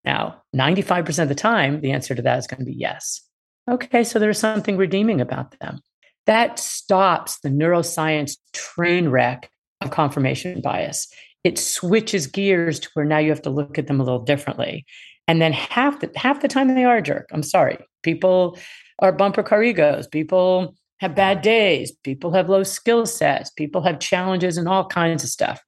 Now, 0.05 0.41
95% 0.55 1.23
of 1.23 1.29
the 1.29 1.35
time, 1.35 1.81
the 1.81 1.91
answer 1.91 2.15
to 2.15 2.21
that 2.21 2.39
is 2.39 2.47
going 2.47 2.59
to 2.59 2.65
be 2.65 2.75
yes. 2.75 3.21
Okay, 3.69 4.03
so 4.03 4.19
there's 4.19 4.39
something 4.39 4.77
redeeming 4.77 5.21
about 5.21 5.57
them. 5.59 5.79
That 6.25 6.59
stops 6.59 7.39
the 7.39 7.49
neuroscience 7.49 8.37
train 8.53 9.09
wreck 9.09 9.49
of 9.81 9.91
confirmation 9.91 10.61
bias. 10.61 11.07
It 11.43 11.57
switches 11.57 12.27
gears 12.27 12.79
to 12.79 12.89
where 12.93 13.05
now 13.05 13.17
you 13.17 13.29
have 13.29 13.41
to 13.43 13.49
look 13.49 13.77
at 13.77 13.87
them 13.87 13.99
a 13.99 14.03
little 14.03 14.23
differently. 14.23 14.85
And 15.27 15.41
then 15.41 15.53
half 15.53 15.99
the 15.99 16.11
half 16.15 16.41
the 16.41 16.47
time 16.47 16.73
they 16.73 16.83
are 16.83 16.97
a 16.97 17.01
jerk. 17.01 17.29
I'm 17.33 17.43
sorry. 17.43 17.77
People 18.01 18.57
are 18.99 19.11
bumper 19.11 19.43
car 19.43 19.63
egos. 19.63 20.07
People 20.07 20.75
have 21.03 21.15
bad 21.15 21.41
days. 21.41 21.91
People 21.91 22.31
have 22.31 22.47
low 22.47 22.63
skill 22.63 23.05
sets. 23.05 23.49
People 23.49 23.81
have 23.81 23.99
challenges 23.99 24.57
and 24.57 24.69
all 24.69 24.87
kinds 24.87 25.21
of 25.21 25.29
stuff. 25.29 25.61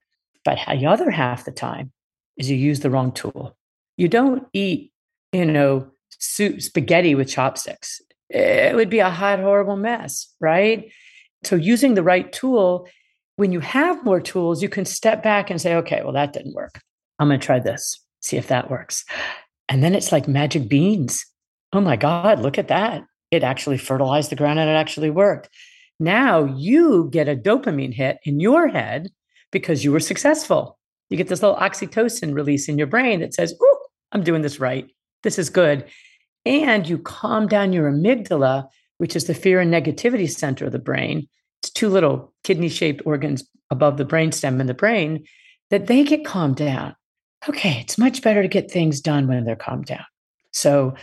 But 0.45 0.57
the 0.67 0.85
other 0.85 1.11
half 1.11 1.43
the 1.43 1.51
time 1.51 1.91
is 2.37 2.49
you 2.49 2.55
use 2.55 2.79
the 2.79 2.89
wrong 2.89 3.11
tool. 3.11 3.57
You 3.97 4.07
don't 4.07 4.47
eat, 4.53 4.93
you 5.33 5.45
know, 5.45 5.91
soup, 6.19 6.61
spaghetti 6.61 7.15
with 7.15 7.27
chopsticks. 7.27 8.01
It 8.29 8.75
would 8.75 8.89
be 8.89 8.99
a 8.99 9.09
hot, 9.09 9.39
horrible 9.39 9.75
mess, 9.75 10.33
right? 10.39 10.89
So 11.43 11.57
using 11.57 11.95
the 11.95 12.03
right 12.03 12.31
tool, 12.31 12.87
when 13.35 13.51
you 13.51 13.59
have 13.59 14.05
more 14.05 14.21
tools, 14.21 14.63
you 14.63 14.69
can 14.69 14.85
step 14.85 15.21
back 15.21 15.49
and 15.49 15.59
say, 15.59 15.75
okay, 15.75 16.01
well, 16.01 16.13
that 16.13 16.31
didn't 16.31 16.55
work. 16.55 16.79
I'm 17.19 17.27
going 17.27 17.41
to 17.41 17.45
try 17.45 17.59
this, 17.59 17.99
see 18.21 18.37
if 18.37 18.47
that 18.47 18.71
works. 18.71 19.03
And 19.67 19.83
then 19.83 19.95
it's 19.95 20.13
like 20.13 20.29
magic 20.29 20.69
beans. 20.69 21.25
Oh 21.73 21.81
my 21.81 21.97
God, 21.97 22.39
look 22.39 22.57
at 22.57 22.69
that 22.69 23.03
it 23.35 23.43
actually 23.43 23.77
fertilized 23.77 24.31
the 24.31 24.35
ground 24.35 24.59
and 24.59 24.69
it 24.69 24.73
actually 24.73 25.09
worked. 25.09 25.49
Now 25.99 26.43
you 26.43 27.09
get 27.11 27.29
a 27.29 27.35
dopamine 27.35 27.93
hit 27.93 28.17
in 28.23 28.39
your 28.39 28.67
head 28.67 29.11
because 29.51 29.83
you 29.83 29.91
were 29.91 29.99
successful. 29.99 30.77
You 31.09 31.17
get 31.17 31.27
this 31.27 31.41
little 31.41 31.57
oxytocin 31.57 32.33
release 32.33 32.67
in 32.67 32.77
your 32.77 32.87
brain 32.87 33.19
that 33.19 33.33
says, 33.33 33.53
Oh, 33.61 33.85
I'm 34.11 34.23
doing 34.23 34.41
this 34.41 34.59
right. 34.59 34.87
This 35.23 35.39
is 35.39 35.49
good. 35.49 35.85
And 36.45 36.87
you 36.87 36.97
calm 36.97 37.47
down 37.47 37.73
your 37.73 37.91
amygdala, 37.91 38.67
which 38.97 39.15
is 39.15 39.25
the 39.25 39.33
fear 39.33 39.59
and 39.59 39.73
negativity 39.73 40.29
center 40.29 40.65
of 40.65 40.71
the 40.71 40.79
brain. 40.79 41.27
It's 41.61 41.71
two 41.71 41.89
little 41.89 42.33
kidney 42.43 42.69
shaped 42.69 43.01
organs 43.05 43.43
above 43.71 43.97
the 43.97 44.05
brainstem 44.05 44.59
in 44.59 44.67
the 44.67 44.73
brain 44.73 45.25
that 45.69 45.87
they 45.87 46.03
get 46.03 46.25
calmed 46.25 46.57
down. 46.57 46.95
Okay, 47.47 47.79
it's 47.79 47.97
much 47.97 48.21
better 48.21 48.41
to 48.41 48.47
get 48.47 48.71
things 48.71 49.01
done 49.01 49.27
when 49.27 49.43
they're 49.43 49.55
calmed 49.55 49.85
down. 49.85 50.05
So 50.51 50.95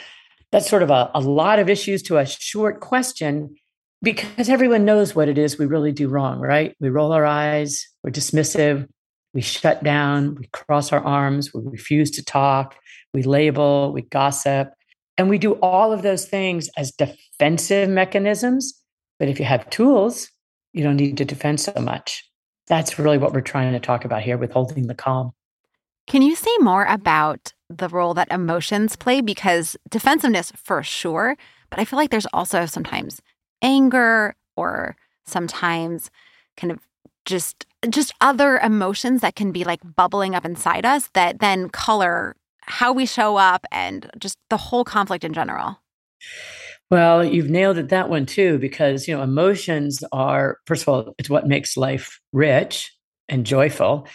that's 0.53 0.69
sort 0.69 0.83
of 0.83 0.91
a, 0.91 1.11
a 1.15 1.21
lot 1.21 1.59
of 1.59 1.69
issues 1.69 2.03
to 2.05 2.19
a 2.19 2.27
short 2.27 2.81
question 2.81 3.57
because 4.03 4.49
everyone 4.49 4.85
knows 4.85 5.15
what 5.15 5.29
it 5.29 5.39
is 5.39 5.59
we 5.59 5.67
really 5.67 5.93
do 5.93 6.09
wrong, 6.09 6.41
right? 6.41 6.77
We 6.81 6.91
roll 6.91 7.13
our 7.13 7.25
eyes, 7.25 7.87
we're 8.03 8.11
dismissive, 8.11 8.87
we 9.33 9.41
shut 9.41 9.83
down, 9.83 10.35
we 10.35 10.49
cross 10.53 10.93
our 10.93 11.03
arms, 11.03 11.55
we 11.55 11.63
refuse 11.65 12.11
to 12.13 12.25
talk, 12.25 12.77
we 13.15 13.23
label, 13.23 13.93
we 13.93 14.03
gossip. 14.03 14.73
And 15.17 15.29
we 15.29 15.39
do 15.39 15.53
all 15.55 15.93
of 15.93 16.03
those 16.03 16.27
things 16.27 16.69
as 16.77 16.91
defensive 16.91 17.89
mechanisms. 17.89 18.75
But 19.19 19.29
if 19.29 19.39
you 19.39 19.45
have 19.45 19.69
tools, 19.71 20.29
you 20.73 20.83
don't 20.83 20.97
need 20.97 21.17
to 21.19 21.25
defend 21.25 21.61
so 21.61 21.73
much. 21.81 22.29
That's 22.67 22.99
really 22.99 23.19
what 23.19 23.33
we're 23.33 23.41
trying 23.41 23.73
to 23.73 23.81
talk 23.81 24.05
about 24.05 24.23
here 24.23 24.39
with 24.39 24.53
holding 24.53 24.87
the 24.87 24.95
calm. 24.95 25.33
Can 26.07 26.23
you 26.23 26.35
say 26.35 26.51
more 26.61 26.85
about 26.85 27.53
the 27.79 27.89
role 27.89 28.15
that 28.15 28.31
emotions 28.31 28.97
play? 28.97 29.21
Because 29.21 29.77
defensiveness, 29.91 30.53
for 30.57 30.83
sure, 30.83 31.37
but 31.71 31.79
I 31.79 31.85
feel 31.85 31.99
like 31.99 32.11
there's 32.11 32.27
also 32.33 32.67
sometimes 32.67 33.21
anger 33.63 34.35
or 34.57 34.97
sometimes 35.25 36.11
kind 36.57 36.71
of 36.71 36.81
just 37.25 37.67
just 37.89 38.13
other 38.21 38.59
emotions 38.59 39.21
that 39.21 39.35
can 39.35 39.53
be 39.53 39.65
like 39.65 39.81
bubbling 39.97 40.35
up 40.35 40.45
inside 40.45 40.85
us 40.85 41.09
that 41.15 41.41
then 41.41 41.69
color 41.69 42.37
how 42.63 42.93
we 42.93 43.07
show 43.07 43.37
up 43.37 43.67
and 43.73 44.11
just 44.19 44.39
the 44.51 44.57
whole 44.57 44.85
conflict 44.85 45.25
in 45.25 45.33
general. 45.33 45.79
Well, 46.91 47.25
you've 47.25 47.51
nailed 47.51 47.79
it 47.79 47.89
that 47.89 48.09
one 48.09 48.27
too, 48.27 48.59
because 48.59 49.09
you 49.09 49.17
know 49.17 49.23
emotions 49.23 50.05
are 50.13 50.59
first 50.67 50.83
of 50.83 50.89
all, 50.89 51.15
it's 51.19 51.31
what 51.31 51.49
makes 51.49 51.77
life 51.77 52.21
rich 52.33 52.93
and 53.29 53.47
joyful. 53.47 54.07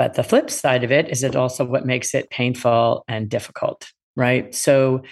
But 0.00 0.14
the 0.14 0.22
flip 0.24 0.48
side 0.48 0.82
of 0.82 0.90
it 0.90 1.10
is 1.10 1.22
it 1.22 1.36
also 1.36 1.62
what 1.62 1.84
makes 1.84 2.14
it 2.14 2.30
painful 2.30 3.04
and 3.06 3.28
difficult, 3.28 3.92
right? 4.16 4.54
So 4.54 5.02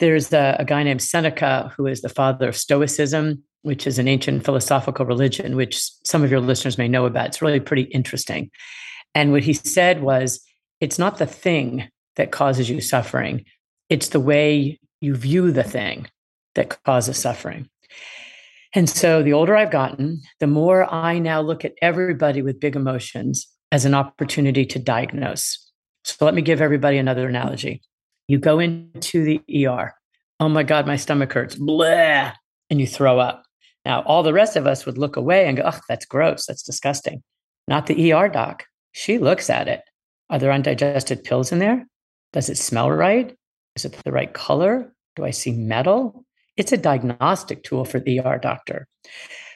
there's 0.00 0.32
a, 0.32 0.56
a 0.58 0.64
guy 0.64 0.82
named 0.82 1.00
Seneca 1.00 1.72
who 1.76 1.86
is 1.86 2.02
the 2.02 2.08
father 2.08 2.48
of 2.48 2.56
Stoicism, 2.56 3.44
which 3.62 3.86
is 3.86 4.00
an 4.00 4.08
ancient 4.08 4.44
philosophical 4.44 5.06
religion, 5.06 5.54
which 5.54 5.80
some 6.04 6.24
of 6.24 6.32
your 6.32 6.40
listeners 6.40 6.76
may 6.76 6.88
know 6.88 7.06
about. 7.06 7.28
It's 7.28 7.40
really 7.40 7.60
pretty 7.60 7.82
interesting. 7.82 8.50
And 9.14 9.30
what 9.30 9.44
he 9.44 9.52
said 9.52 10.02
was, 10.02 10.44
it's 10.80 10.98
not 10.98 11.18
the 11.18 11.26
thing 11.26 11.88
that 12.16 12.32
causes 12.32 12.68
you 12.68 12.80
suffering, 12.80 13.44
it's 13.90 14.08
the 14.08 14.18
way 14.18 14.80
you 15.00 15.14
view 15.14 15.52
the 15.52 15.62
thing 15.62 16.08
that 16.56 16.82
causes 16.82 17.16
suffering. 17.16 17.68
And 18.74 18.90
so 18.90 19.22
the 19.22 19.34
older 19.34 19.54
I've 19.54 19.70
gotten, 19.70 20.20
the 20.40 20.48
more 20.48 20.92
I 20.92 21.20
now 21.20 21.40
look 21.42 21.64
at 21.64 21.74
everybody 21.80 22.42
with 22.42 22.58
big 22.58 22.74
emotions 22.74 23.46
as 23.72 23.86
an 23.86 23.94
opportunity 23.94 24.66
to 24.66 24.78
diagnose. 24.78 25.58
So 26.04 26.24
let 26.24 26.34
me 26.34 26.42
give 26.42 26.60
everybody 26.60 26.98
another 26.98 27.26
analogy. 27.26 27.82
You 28.28 28.38
go 28.38 28.60
into 28.60 29.24
the 29.24 29.66
ER. 29.66 29.94
Oh 30.38 30.48
my 30.48 30.62
God, 30.62 30.86
my 30.86 30.96
stomach 30.96 31.32
hurts. 31.32 31.56
Blah. 31.56 32.32
And 32.70 32.80
you 32.80 32.86
throw 32.86 33.18
up. 33.18 33.44
Now, 33.84 34.02
all 34.02 34.22
the 34.22 34.32
rest 34.32 34.56
of 34.56 34.66
us 34.66 34.86
would 34.86 34.98
look 34.98 35.16
away 35.16 35.46
and 35.46 35.56
go, 35.56 35.64
oh, 35.66 35.80
that's 35.88 36.04
gross. 36.04 36.46
That's 36.46 36.62
disgusting. 36.62 37.22
Not 37.66 37.86
the 37.86 38.12
ER 38.12 38.28
doc. 38.28 38.64
She 38.92 39.18
looks 39.18 39.48
at 39.48 39.68
it. 39.68 39.80
Are 40.30 40.38
there 40.38 40.52
undigested 40.52 41.24
pills 41.24 41.50
in 41.50 41.58
there? 41.58 41.86
Does 42.32 42.48
it 42.48 42.58
smell 42.58 42.90
right? 42.90 43.34
Is 43.74 43.84
it 43.84 43.96
the 44.04 44.12
right 44.12 44.32
color? 44.32 44.92
Do 45.16 45.24
I 45.24 45.30
see 45.30 45.52
metal? 45.52 46.24
It's 46.56 46.72
a 46.72 46.76
diagnostic 46.76 47.62
tool 47.64 47.84
for 47.84 47.98
the 47.98 48.20
ER 48.20 48.38
doctor. 48.38 48.86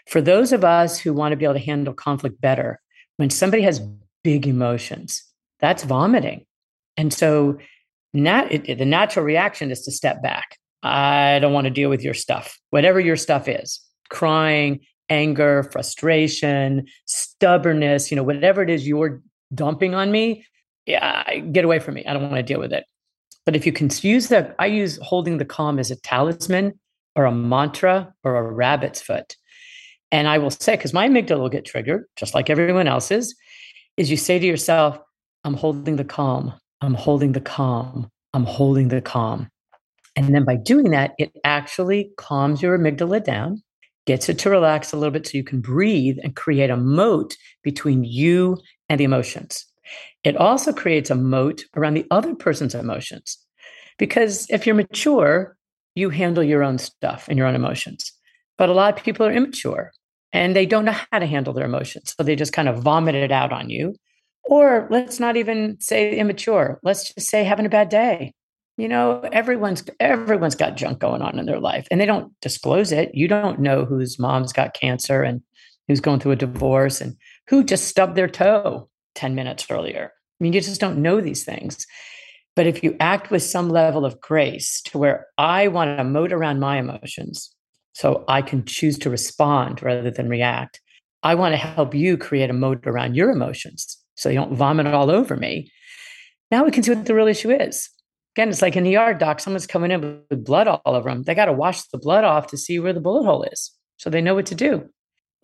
For 0.08 0.20
those 0.20 0.52
of 0.52 0.64
us 0.64 0.98
who 0.98 1.12
want 1.12 1.32
to 1.32 1.36
be 1.36 1.44
able 1.44 1.54
to 1.54 1.60
handle 1.60 1.94
conflict 1.94 2.40
better, 2.40 2.80
when 3.16 3.30
somebody 3.30 3.62
has 3.62 3.80
big 4.26 4.44
emotions, 4.44 5.22
that's 5.60 5.84
vomiting. 5.84 6.44
And 6.96 7.14
so 7.14 7.58
nat- 8.12 8.48
it, 8.50 8.78
the 8.78 8.84
natural 8.84 9.24
reaction 9.24 9.70
is 9.70 9.82
to 9.82 9.92
step 9.92 10.20
back. 10.20 10.58
I 10.82 11.38
don't 11.38 11.52
want 11.52 11.66
to 11.66 11.70
deal 11.70 11.90
with 11.90 12.02
your 12.02 12.12
stuff, 12.12 12.58
whatever 12.70 12.98
your 12.98 13.14
stuff 13.14 13.46
is 13.46 13.80
crying, 14.08 14.80
anger, 15.10 15.62
frustration, 15.70 16.86
stubbornness, 17.04 18.10
you 18.10 18.16
know, 18.16 18.24
whatever 18.24 18.62
it 18.62 18.70
is 18.70 18.86
you're 18.86 19.22
dumping 19.54 19.94
on 19.94 20.10
me, 20.10 20.44
yeah, 20.86 21.38
get 21.38 21.64
away 21.64 21.78
from 21.78 21.94
me. 21.94 22.04
I 22.04 22.12
don't 22.12 22.22
want 22.22 22.34
to 22.34 22.42
deal 22.42 22.58
with 22.58 22.72
it. 22.72 22.84
But 23.44 23.54
if 23.54 23.64
you 23.64 23.72
can 23.72 23.90
use 24.00 24.26
that, 24.28 24.56
I 24.58 24.66
use 24.66 24.98
holding 25.02 25.38
the 25.38 25.44
calm 25.44 25.78
as 25.78 25.92
a 25.92 26.00
talisman 26.00 26.80
or 27.14 27.26
a 27.26 27.32
mantra 27.32 28.12
or 28.24 28.36
a 28.36 28.42
rabbit's 28.42 29.00
foot. 29.00 29.36
And 30.10 30.26
I 30.28 30.38
will 30.38 30.50
say, 30.50 30.76
because 30.76 30.92
my 30.92 31.08
amygdala 31.08 31.38
will 31.38 31.48
get 31.48 31.64
triggered, 31.64 32.06
just 32.16 32.34
like 32.34 32.50
everyone 32.50 32.88
else's, 32.88 33.34
is 33.96 34.10
you 34.10 34.16
say 34.16 34.38
to 34.38 34.46
yourself, 34.46 34.98
I'm 35.44 35.54
holding 35.54 35.96
the 35.96 36.04
calm. 36.04 36.52
I'm 36.80 36.94
holding 36.94 37.32
the 37.32 37.40
calm. 37.40 38.08
I'm 38.34 38.44
holding 38.44 38.88
the 38.88 39.00
calm. 39.00 39.48
And 40.14 40.34
then 40.34 40.44
by 40.44 40.56
doing 40.56 40.90
that, 40.90 41.12
it 41.18 41.32
actually 41.44 42.10
calms 42.16 42.62
your 42.62 42.78
amygdala 42.78 43.22
down, 43.22 43.62
gets 44.06 44.28
it 44.28 44.38
to 44.40 44.50
relax 44.50 44.92
a 44.92 44.96
little 44.96 45.12
bit 45.12 45.26
so 45.26 45.36
you 45.36 45.44
can 45.44 45.60
breathe 45.60 46.16
and 46.22 46.34
create 46.34 46.70
a 46.70 46.76
moat 46.76 47.36
between 47.62 48.04
you 48.04 48.58
and 48.88 48.98
the 48.98 49.04
emotions. 49.04 49.64
It 50.24 50.36
also 50.36 50.72
creates 50.72 51.10
a 51.10 51.14
moat 51.14 51.64
around 51.76 51.94
the 51.94 52.06
other 52.10 52.34
person's 52.34 52.74
emotions. 52.74 53.38
Because 53.98 54.46
if 54.50 54.66
you're 54.66 54.74
mature, 54.74 55.56
you 55.94 56.10
handle 56.10 56.42
your 56.42 56.62
own 56.62 56.78
stuff 56.78 57.26
and 57.28 57.38
your 57.38 57.46
own 57.46 57.54
emotions. 57.54 58.12
But 58.58 58.68
a 58.68 58.74
lot 58.74 58.98
of 58.98 59.04
people 59.04 59.26
are 59.26 59.32
immature 59.32 59.92
and 60.32 60.54
they 60.54 60.66
don't 60.66 60.84
know 60.84 60.96
how 61.12 61.18
to 61.18 61.26
handle 61.26 61.52
their 61.52 61.66
emotions. 61.66 62.14
So 62.16 62.22
they 62.22 62.36
just 62.36 62.52
kind 62.52 62.68
of 62.68 62.82
vomit 62.82 63.14
it 63.14 63.32
out 63.32 63.52
on 63.52 63.70
you. 63.70 63.94
Or 64.44 64.86
let's 64.90 65.18
not 65.18 65.36
even 65.36 65.76
say 65.80 66.16
immature. 66.16 66.78
Let's 66.82 67.12
just 67.12 67.28
say 67.28 67.44
having 67.44 67.66
a 67.66 67.70
bad 67.70 67.88
day. 67.88 68.32
You 68.76 68.88
know, 68.88 69.20
everyone's 69.32 69.82
everyone's 69.98 70.54
got 70.54 70.76
junk 70.76 70.98
going 70.98 71.22
on 71.22 71.38
in 71.38 71.46
their 71.46 71.60
life 71.60 71.88
and 71.90 72.00
they 72.00 72.06
don't 72.06 72.32
disclose 72.42 72.92
it. 72.92 73.14
You 73.14 73.26
don't 73.26 73.58
know 73.58 73.86
whose 73.86 74.18
mom's 74.18 74.52
got 74.52 74.74
cancer 74.74 75.22
and 75.22 75.40
who's 75.88 76.00
going 76.00 76.20
through 76.20 76.32
a 76.32 76.36
divorce 76.36 77.00
and 77.00 77.16
who 77.48 77.64
just 77.64 77.88
stubbed 77.88 78.16
their 78.16 78.28
toe 78.28 78.88
10 79.14 79.34
minutes 79.34 79.66
earlier. 79.70 80.12
I 80.12 80.44
mean, 80.44 80.52
you 80.52 80.60
just 80.60 80.80
don't 80.80 81.00
know 81.00 81.22
these 81.22 81.44
things. 81.44 81.86
But 82.54 82.66
if 82.66 82.82
you 82.82 82.96
act 83.00 83.30
with 83.30 83.42
some 83.42 83.70
level 83.70 84.04
of 84.04 84.20
grace 84.20 84.82
to 84.86 84.98
where 84.98 85.26
I 85.38 85.68
want 85.68 85.96
to 85.96 86.04
moat 86.04 86.32
around 86.32 86.60
my 86.60 86.78
emotions 86.78 87.54
so 87.96 88.24
I 88.28 88.42
can 88.42 88.64
choose 88.66 88.98
to 88.98 89.10
respond 89.10 89.82
rather 89.82 90.10
than 90.10 90.28
react, 90.28 90.80
I 91.22 91.34
want 91.34 91.54
to 91.54 91.56
help 91.56 91.94
you 91.94 92.18
create 92.18 92.50
a 92.50 92.52
moat 92.52 92.86
around 92.86 93.16
your 93.16 93.30
emotions 93.30 93.96
so 94.16 94.28
you 94.28 94.34
don't 94.34 94.54
vomit 94.54 94.86
all 94.86 95.10
over 95.10 95.34
me. 95.34 95.72
Now 96.50 96.64
we 96.64 96.70
can 96.70 96.82
see 96.82 96.92
what 96.92 97.06
the 97.06 97.14
real 97.14 97.26
issue 97.26 97.50
is. 97.50 97.88
Again, 98.34 98.50
it's 98.50 98.60
like 98.60 98.76
an 98.76 98.86
ER 98.86 99.14
doc, 99.14 99.40
someone's 99.40 99.66
coming 99.66 99.90
in 99.90 100.22
with 100.28 100.44
blood 100.44 100.68
all 100.68 100.80
over 100.84 101.08
them. 101.08 101.22
They 101.22 101.34
got 101.34 101.46
to 101.46 101.52
wash 101.52 101.82
the 101.84 101.98
blood 101.98 102.24
off 102.24 102.48
to 102.48 102.58
see 102.58 102.78
where 102.78 102.92
the 102.92 103.00
bullet 103.00 103.24
hole 103.24 103.44
is 103.44 103.72
so 103.96 104.10
they 104.10 104.20
know 104.20 104.34
what 104.34 104.46
to 104.46 104.54
do. 104.54 104.88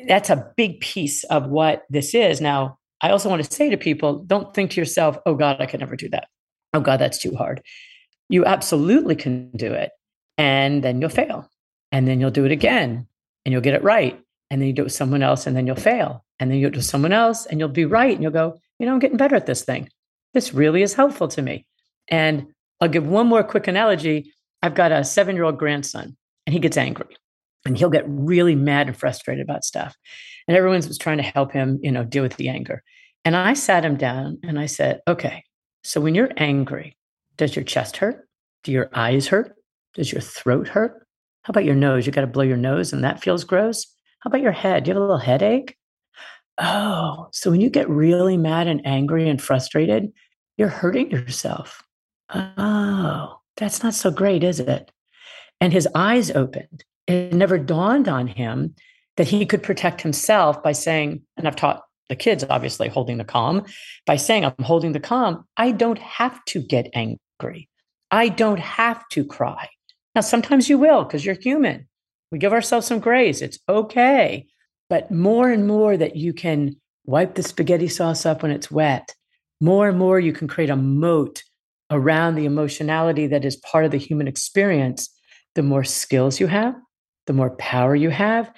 That's 0.07 0.29
a 0.29 0.53
big 0.57 0.81
piece 0.81 1.25
of 1.25 1.47
what 1.47 1.85
this 1.89 2.15
is. 2.15 2.41
Now, 2.41 2.77
I 3.01 3.11
also 3.11 3.31
want 3.31 3.43
to 3.43 3.51
say 3.51 3.71
to 3.71 3.79
people 3.79 4.25
don't 4.25 4.53
think 4.55 4.73
to 4.73 4.81
yourself, 4.81 5.17
oh 5.25 5.35
God, 5.35 5.61
I 5.61 5.67
could 5.67 5.81
never 5.81 5.97
do 5.97 6.09
that 6.11 6.29
oh 6.75 6.81
God, 6.81 6.99
that's 6.99 7.19
too 7.19 7.35
hard. 7.35 7.63
You 8.29 8.45
absolutely 8.45 9.17
can 9.17 9.51
do 9.53 9.73
it. 9.73 9.91
And 10.39 10.83
then 10.83 11.01
you'll 11.01 11.11
fail. 11.11 11.51
And 11.93 12.09
then 12.09 12.21
you'll 12.21 12.31
do 12.31 12.45
it 12.45 12.53
again 12.53 13.07
and 13.45 13.53
you'll 13.53 13.61
get 13.61 13.75
it 13.75 13.85
right. 13.85 14.21
And 14.51 14.61
then 14.61 14.67
you 14.67 14.75
do 14.75 14.83
it 14.83 14.87
with 14.87 14.93
someone 14.93 15.23
else 15.23 15.47
and 15.47 15.57
then 15.57 15.67
you'll 15.67 15.77
fail. 15.77 16.25
And 16.41 16.51
then 16.51 16.59
you'll 16.59 16.71
do 16.71 16.77
it 16.77 16.79
with 16.79 16.87
someone 16.87 17.13
else 17.13 17.47
and 17.47 17.61
you'll 17.61 17.69
be 17.69 17.85
right. 17.85 18.13
And 18.13 18.23
you'll 18.23 18.33
go, 18.33 18.59
you 18.79 18.87
know, 18.87 18.93
I'm 18.93 18.99
getting 18.99 19.17
better 19.17 19.37
at 19.37 19.47
this 19.47 19.63
thing. 19.63 19.89
This 20.35 20.53
really 20.53 20.83
is 20.83 20.95
helpful 20.95 21.29
to 21.29 21.43
me. 21.43 21.67
And 22.09 22.49
I'll 22.81 22.89
give 22.89 23.07
one 23.07 23.29
more 23.29 23.45
quick 23.45 23.69
analogy. 23.69 24.33
I've 24.63 24.75
got 24.75 24.91
a 24.91 25.05
seven 25.05 25.37
year 25.37 25.45
old 25.45 25.59
grandson 25.59 26.17
and 26.47 26.55
he 26.55 26.59
gets 26.59 26.77
angry 26.77 27.17
and 27.65 27.79
he'll 27.79 27.91
get 27.91 28.05
really 28.09 28.55
mad 28.55 28.89
and 28.89 28.97
frustrated 28.97 29.43
about 29.43 29.65
stuff. 29.65 29.97
And 30.49 30.57
everyone's 30.57 30.89
was 30.89 30.99
trying 30.99 31.19
to 31.19 31.23
help 31.23 31.53
him, 31.53 31.79
you 31.83 31.93
know, 31.93 32.05
deal 32.05 32.23
with 32.23 32.37
the 32.37 32.49
anger. 32.49 32.83
And 33.25 33.37
I 33.37 33.55
sat 33.55 33.85
him 33.85 33.97
down 33.97 34.39
and 34.43 34.59
I 34.59 34.67
said, 34.67 35.01
okay, 35.07 35.45
so 35.85 36.01
when 36.01 36.15
you're 36.15 36.33
angry, 36.37 36.97
does 37.37 37.55
your 37.55 37.65
chest 37.65 37.99
hurt? 37.99 38.29
Do 38.65 38.73
your 38.73 38.91
eyes 38.93 39.29
hurt? 39.29 39.55
Does 39.95 40.11
your 40.11 40.21
throat 40.21 40.69
hurt? 40.69 41.02
How 41.43 41.51
about 41.51 41.65
your 41.65 41.75
nose? 41.75 42.07
You 42.07 42.13
got 42.13 42.23
to 42.23 42.27
blow 42.27 42.45
your 42.45 42.57
nose 42.57 42.93
and 42.93 43.05
that 43.05 43.23
feels 43.23 43.45
gross. 43.45 43.87
How 44.21 44.29
about 44.29 44.43
your 44.43 44.53
head? 44.53 44.85
Do 44.85 44.89
you 44.89 44.95
have 44.95 45.03
a 45.03 45.05
little 45.05 45.19
headache? 45.19 45.77
Oh, 46.59 47.29
so 47.33 47.51
when 47.51 47.61
you 47.61 47.71
get 47.71 47.89
really 47.89 48.37
mad 48.37 48.69
and 48.69 48.87
angry 48.87 49.29
and 49.29 49.41
frustrated, 49.41 50.13
you're 50.57 50.69
hurting 50.69 51.11
yourself. 51.11 51.83
Oh, 52.33 53.39
that's 53.57 53.83
not 53.83 53.95
so 53.95 54.11
great, 54.11 54.45
is 54.45 54.61
it? 54.61 54.91
And 55.61 55.73
his 55.73 55.89
eyes 55.95 56.31
opened. 56.31 56.85
It 57.07 57.33
never 57.33 57.59
dawned 57.59 58.09
on 58.09 58.27
him 58.27 58.75
that 59.17 59.29
he 59.29 59.45
could 59.45 59.63
protect 59.63 60.03
himself 60.03 60.63
by 60.63 60.73
saying, 60.73 61.23
and 61.37 61.49
I've 61.49 61.57
taught 61.57 61.83
the 62.13 62.17
kids 62.17 62.45
obviously 62.51 62.89
holding 62.89 63.17
the 63.17 63.25
calm 63.25 63.65
by 64.05 64.17
saying 64.17 64.45
i'm 64.45 64.53
holding 64.63 64.93
the 64.93 65.01
calm 65.01 65.47
i 65.57 65.71
don't 65.71 65.99
have 65.99 66.45
to 66.45 66.61
get 66.61 66.91
angry 66.93 67.71
i 68.11 68.29
don't 68.29 68.61
have 68.61 69.03
to 69.09 69.25
cry 69.25 69.67
now 70.15 70.21
sometimes 70.21 70.69
you 70.69 70.79
will 70.79 71.05
because 71.05 71.25
you're 71.25 71.35
human. 71.35 71.89
We 72.31 72.39
give 72.39 72.53
ourselves 72.53 72.87
some 72.87 73.01
grace. 73.01 73.43
It's 73.43 73.59
okay. 73.69 74.47
But 74.89 75.11
more 75.11 75.51
and 75.51 75.67
more 75.67 75.97
that 75.97 76.17
you 76.17 76.33
can 76.33 76.77
wipe 77.05 77.35
the 77.35 77.43
spaghetti 77.43 77.89
sauce 77.89 78.27
up 78.27 78.43
when 78.43 78.53
it's 78.53 78.71
wet. 78.71 79.15
More 79.61 79.89
and 79.89 79.99
more 79.99 80.19
you 80.19 80.33
can 80.33 80.49
create 80.49 80.71
a 80.71 80.77
moat 80.77 81.43
around 81.91 82.35
the 82.35 82.47
emotionality 82.47 83.27
that 83.29 83.45
is 83.45 83.57
part 83.57 83.85
of 83.85 83.91
the 83.91 83.99
human 83.99 84.29
experience. 84.29 85.09
The 85.55 85.63
more 85.63 85.85
skills 85.85 86.41
you 86.41 86.47
have 86.47 86.75
the 87.27 87.33
more 87.33 87.51
power 87.57 87.95
you 87.95 88.11
have. 88.11 88.51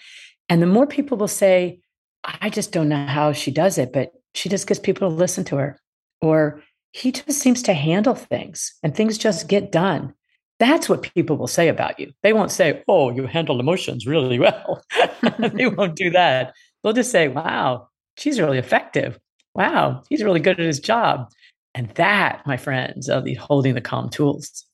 And 0.49 0.61
the 0.61 0.67
more 0.67 0.87
people 0.87 1.17
will 1.17 1.29
say 1.29 1.81
I 2.25 2.49
just 2.49 2.73
don't 2.73 2.89
know 2.89 3.05
how 3.05 3.33
she 3.33 3.51
does 3.51 3.77
it, 3.77 3.93
but 3.93 4.13
she 4.35 4.49
just 4.49 4.67
gets 4.67 4.81
people 4.81 5.11
to 5.11 5.15
listen 5.15 5.45
to 5.45 5.57
her. 5.57 5.79
Or 6.23 6.63
he 6.93 7.13
just 7.13 7.41
seems 7.41 7.63
to 7.65 7.75
handle 7.75 8.15
things 8.15 8.75
and 8.83 8.95
things 8.95 9.19
just 9.19 9.47
get 9.47 9.71
done. 9.71 10.15
That's 10.59 10.89
what 10.89 11.03
people 11.03 11.37
will 11.37 11.49
say 11.49 11.69
about 11.69 11.99
you. 11.99 12.13
They 12.23 12.33
won't 12.33 12.51
say, 12.51 12.83
Oh, 12.89 13.11
you 13.11 13.27
handle 13.27 13.61
emotions 13.61 14.07
really 14.07 14.39
well. 14.41 14.83
they 15.39 15.67
won't 15.67 15.97
do 15.97 16.11
that. 16.11 16.55
They'll 16.83 16.93
just 16.93 17.11
say, 17.11 17.29
Wow, 17.29 17.89
she's 18.17 18.41
really 18.41 18.59
effective. 18.59 19.19
Wow, 19.55 20.03
he's 20.09 20.23
really 20.23 20.41
good 20.41 20.59
at 20.59 20.67
his 20.67 20.81
job. 20.81 21.31
And 21.75 21.89
that, 21.91 22.43
my 22.47 22.57
friends, 22.57 23.09
are 23.09 23.21
the 23.21 23.35
holding 23.35 23.75
the 23.75 23.81
calm 23.81 24.09
tools. 24.09 24.65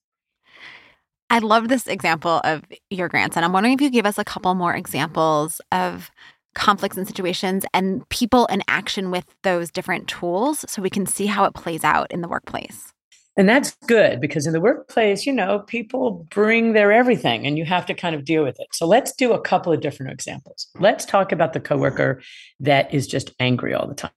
I 1.30 1.38
love 1.38 1.68
this 1.68 1.86
example 1.86 2.40
of 2.44 2.64
your 2.90 3.08
grandson. 3.08 3.44
I'm 3.44 3.52
wondering 3.52 3.74
if 3.74 3.80
you 3.80 3.90
give 3.90 4.04
us 4.04 4.18
a 4.18 4.24
couple 4.24 4.54
more 4.54 4.74
examples 4.74 5.60
of 5.70 6.10
conflicts 6.54 6.96
and 6.96 7.06
situations 7.06 7.64
and 7.72 8.06
people 8.08 8.46
in 8.46 8.62
action 8.66 9.10
with 9.10 9.24
those 9.44 9.70
different 9.70 10.08
tools 10.08 10.64
so 10.68 10.82
we 10.82 10.90
can 10.90 11.06
see 11.06 11.26
how 11.26 11.44
it 11.44 11.54
plays 11.54 11.84
out 11.84 12.10
in 12.10 12.20
the 12.20 12.28
workplace. 12.28 12.92
And 13.40 13.48
that's 13.48 13.74
good 13.86 14.20
because 14.20 14.46
in 14.46 14.52
the 14.52 14.60
workplace, 14.60 15.24
you 15.24 15.32
know, 15.32 15.60
people 15.60 16.26
bring 16.30 16.74
their 16.74 16.92
everything 16.92 17.46
and 17.46 17.56
you 17.56 17.64
have 17.64 17.86
to 17.86 17.94
kind 17.94 18.14
of 18.14 18.26
deal 18.26 18.44
with 18.44 18.60
it. 18.60 18.66
So 18.72 18.86
let's 18.86 19.14
do 19.14 19.32
a 19.32 19.40
couple 19.40 19.72
of 19.72 19.80
different 19.80 20.12
examples. 20.12 20.68
Let's 20.78 21.06
talk 21.06 21.32
about 21.32 21.54
the 21.54 21.60
coworker 21.60 22.20
that 22.60 22.92
is 22.92 23.06
just 23.06 23.32
angry 23.40 23.72
all 23.72 23.88
the 23.88 23.94
time. 23.94 24.10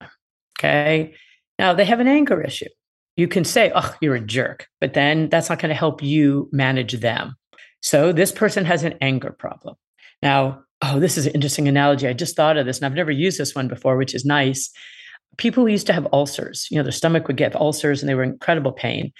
Okay. 0.60 1.16
Now 1.58 1.74
they 1.74 1.86
have 1.86 2.02
an 2.02 2.08
anger 2.10 2.42
issue. 2.42 2.68
You 3.16 3.30
can 3.30 3.46
say, 3.46 3.72
oh, 3.74 3.96
you're 4.02 4.16
a 4.16 4.20
jerk, 4.20 4.68
but 4.82 4.94
then 4.94 5.30
that's 5.30 5.48
not 5.48 5.60
going 5.60 5.70
to 5.70 5.74
help 5.74 6.04
you 6.04 6.50
manage 6.52 7.00
them. 7.00 7.36
So 7.82 8.12
this 8.12 8.34
person 8.34 8.66
has 8.66 8.84
an 8.84 8.96
anger 9.00 9.32
problem. 9.32 9.76
Now, 10.22 10.64
oh, 10.82 11.00
this 11.00 11.18
is 11.18 11.28
an 11.28 11.34
interesting 11.34 11.70
analogy. 11.70 12.10
I 12.10 12.14
just 12.14 12.36
thought 12.36 12.58
of 12.58 12.66
this 12.66 12.80
and 12.80 12.86
I've 12.86 12.94
never 12.94 13.10
used 13.10 13.40
this 13.40 13.56
one 13.56 13.70
before, 13.70 13.96
which 13.96 14.14
is 14.14 14.26
nice. 14.26 14.70
People 15.38 15.64
who 15.64 15.72
used 15.72 15.88
to 15.88 15.94
have 15.94 16.08
ulcers, 16.14 16.68
you 16.70 16.78
know, 16.78 16.84
their 16.84 16.92
stomach 16.92 17.28
would 17.28 17.38
get 17.38 17.56
ulcers 17.56 18.02
and 18.02 18.10
they 18.10 18.16
were 18.16 18.24
in 18.24 18.32
incredible 18.32 18.72
pain. 18.72 19.12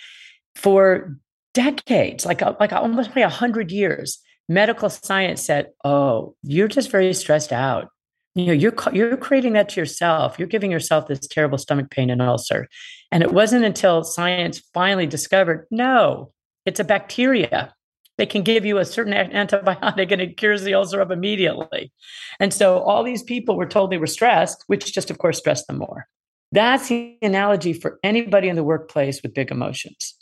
For 0.56 1.18
decades, 1.54 2.26
like, 2.26 2.42
uh, 2.42 2.56
like 2.60 2.74
almost 2.74 3.16
a 3.16 3.30
hundred 3.30 3.72
years, 3.72 4.20
medical 4.48 4.90
science 4.90 5.42
said, 5.42 5.70
oh, 5.84 6.36
you're 6.44 6.68
just 6.68 6.92
very 6.92 7.14
stressed 7.14 7.52
out. 7.52 7.90
You 8.36 8.48
know 8.48 8.54
you're 8.54 8.74
you're 8.92 9.16
creating 9.16 9.54
that 9.54 9.70
to 9.70 9.80
yourself. 9.80 10.40
You're 10.40 10.48
giving 10.48 10.72
yourself 10.72 11.08
this 11.08 11.28
terrible 11.28 11.60
stomach 11.60 11.92
pain 11.92 12.10
and 12.10 12.20
ulcer. 12.20 12.68
And 13.12 13.22
it 13.22 13.32
wasn't 13.32 13.64
until 13.64 14.04
science 14.04 14.60
finally 14.74 15.06
discovered 15.06 15.68
no 15.70 16.34
it's 16.66 16.80
a 16.80 16.84
bacteria 16.84 17.74
they 18.18 18.26
can 18.26 18.44
give 18.44 18.66
you 18.66 18.78
a 18.78 18.86
certain 18.86 19.14
antibiotic 19.14 20.12
and 20.12 20.22
it 20.22 20.38
cures 20.38 20.64
the 20.64 20.74
ulcer 20.74 21.02
up 21.02 21.12
immediately. 21.12 21.92
And 22.40 22.54
so 22.54 22.80
all 22.80 23.04
these 23.04 23.24
people 23.24 23.56
were 23.56 23.66
told 23.66 23.92
they 23.92 23.98
were 23.98 24.08
stressed 24.08 24.64
which 24.68 24.94
just 24.94 25.10
of 25.10 25.18
course 25.18 25.38
stressed 25.38 25.68
them 25.68 25.78
more. 25.78 26.08
That's 26.52 26.88
the 26.90 27.18
analogy 27.22 27.74
for 27.74 28.00
anybody 28.04 28.48
in 28.48 28.56
the 28.56 28.64
workplace 28.64 29.24
with 29.24 29.34
big 29.34 29.50
emotions. 29.50 30.16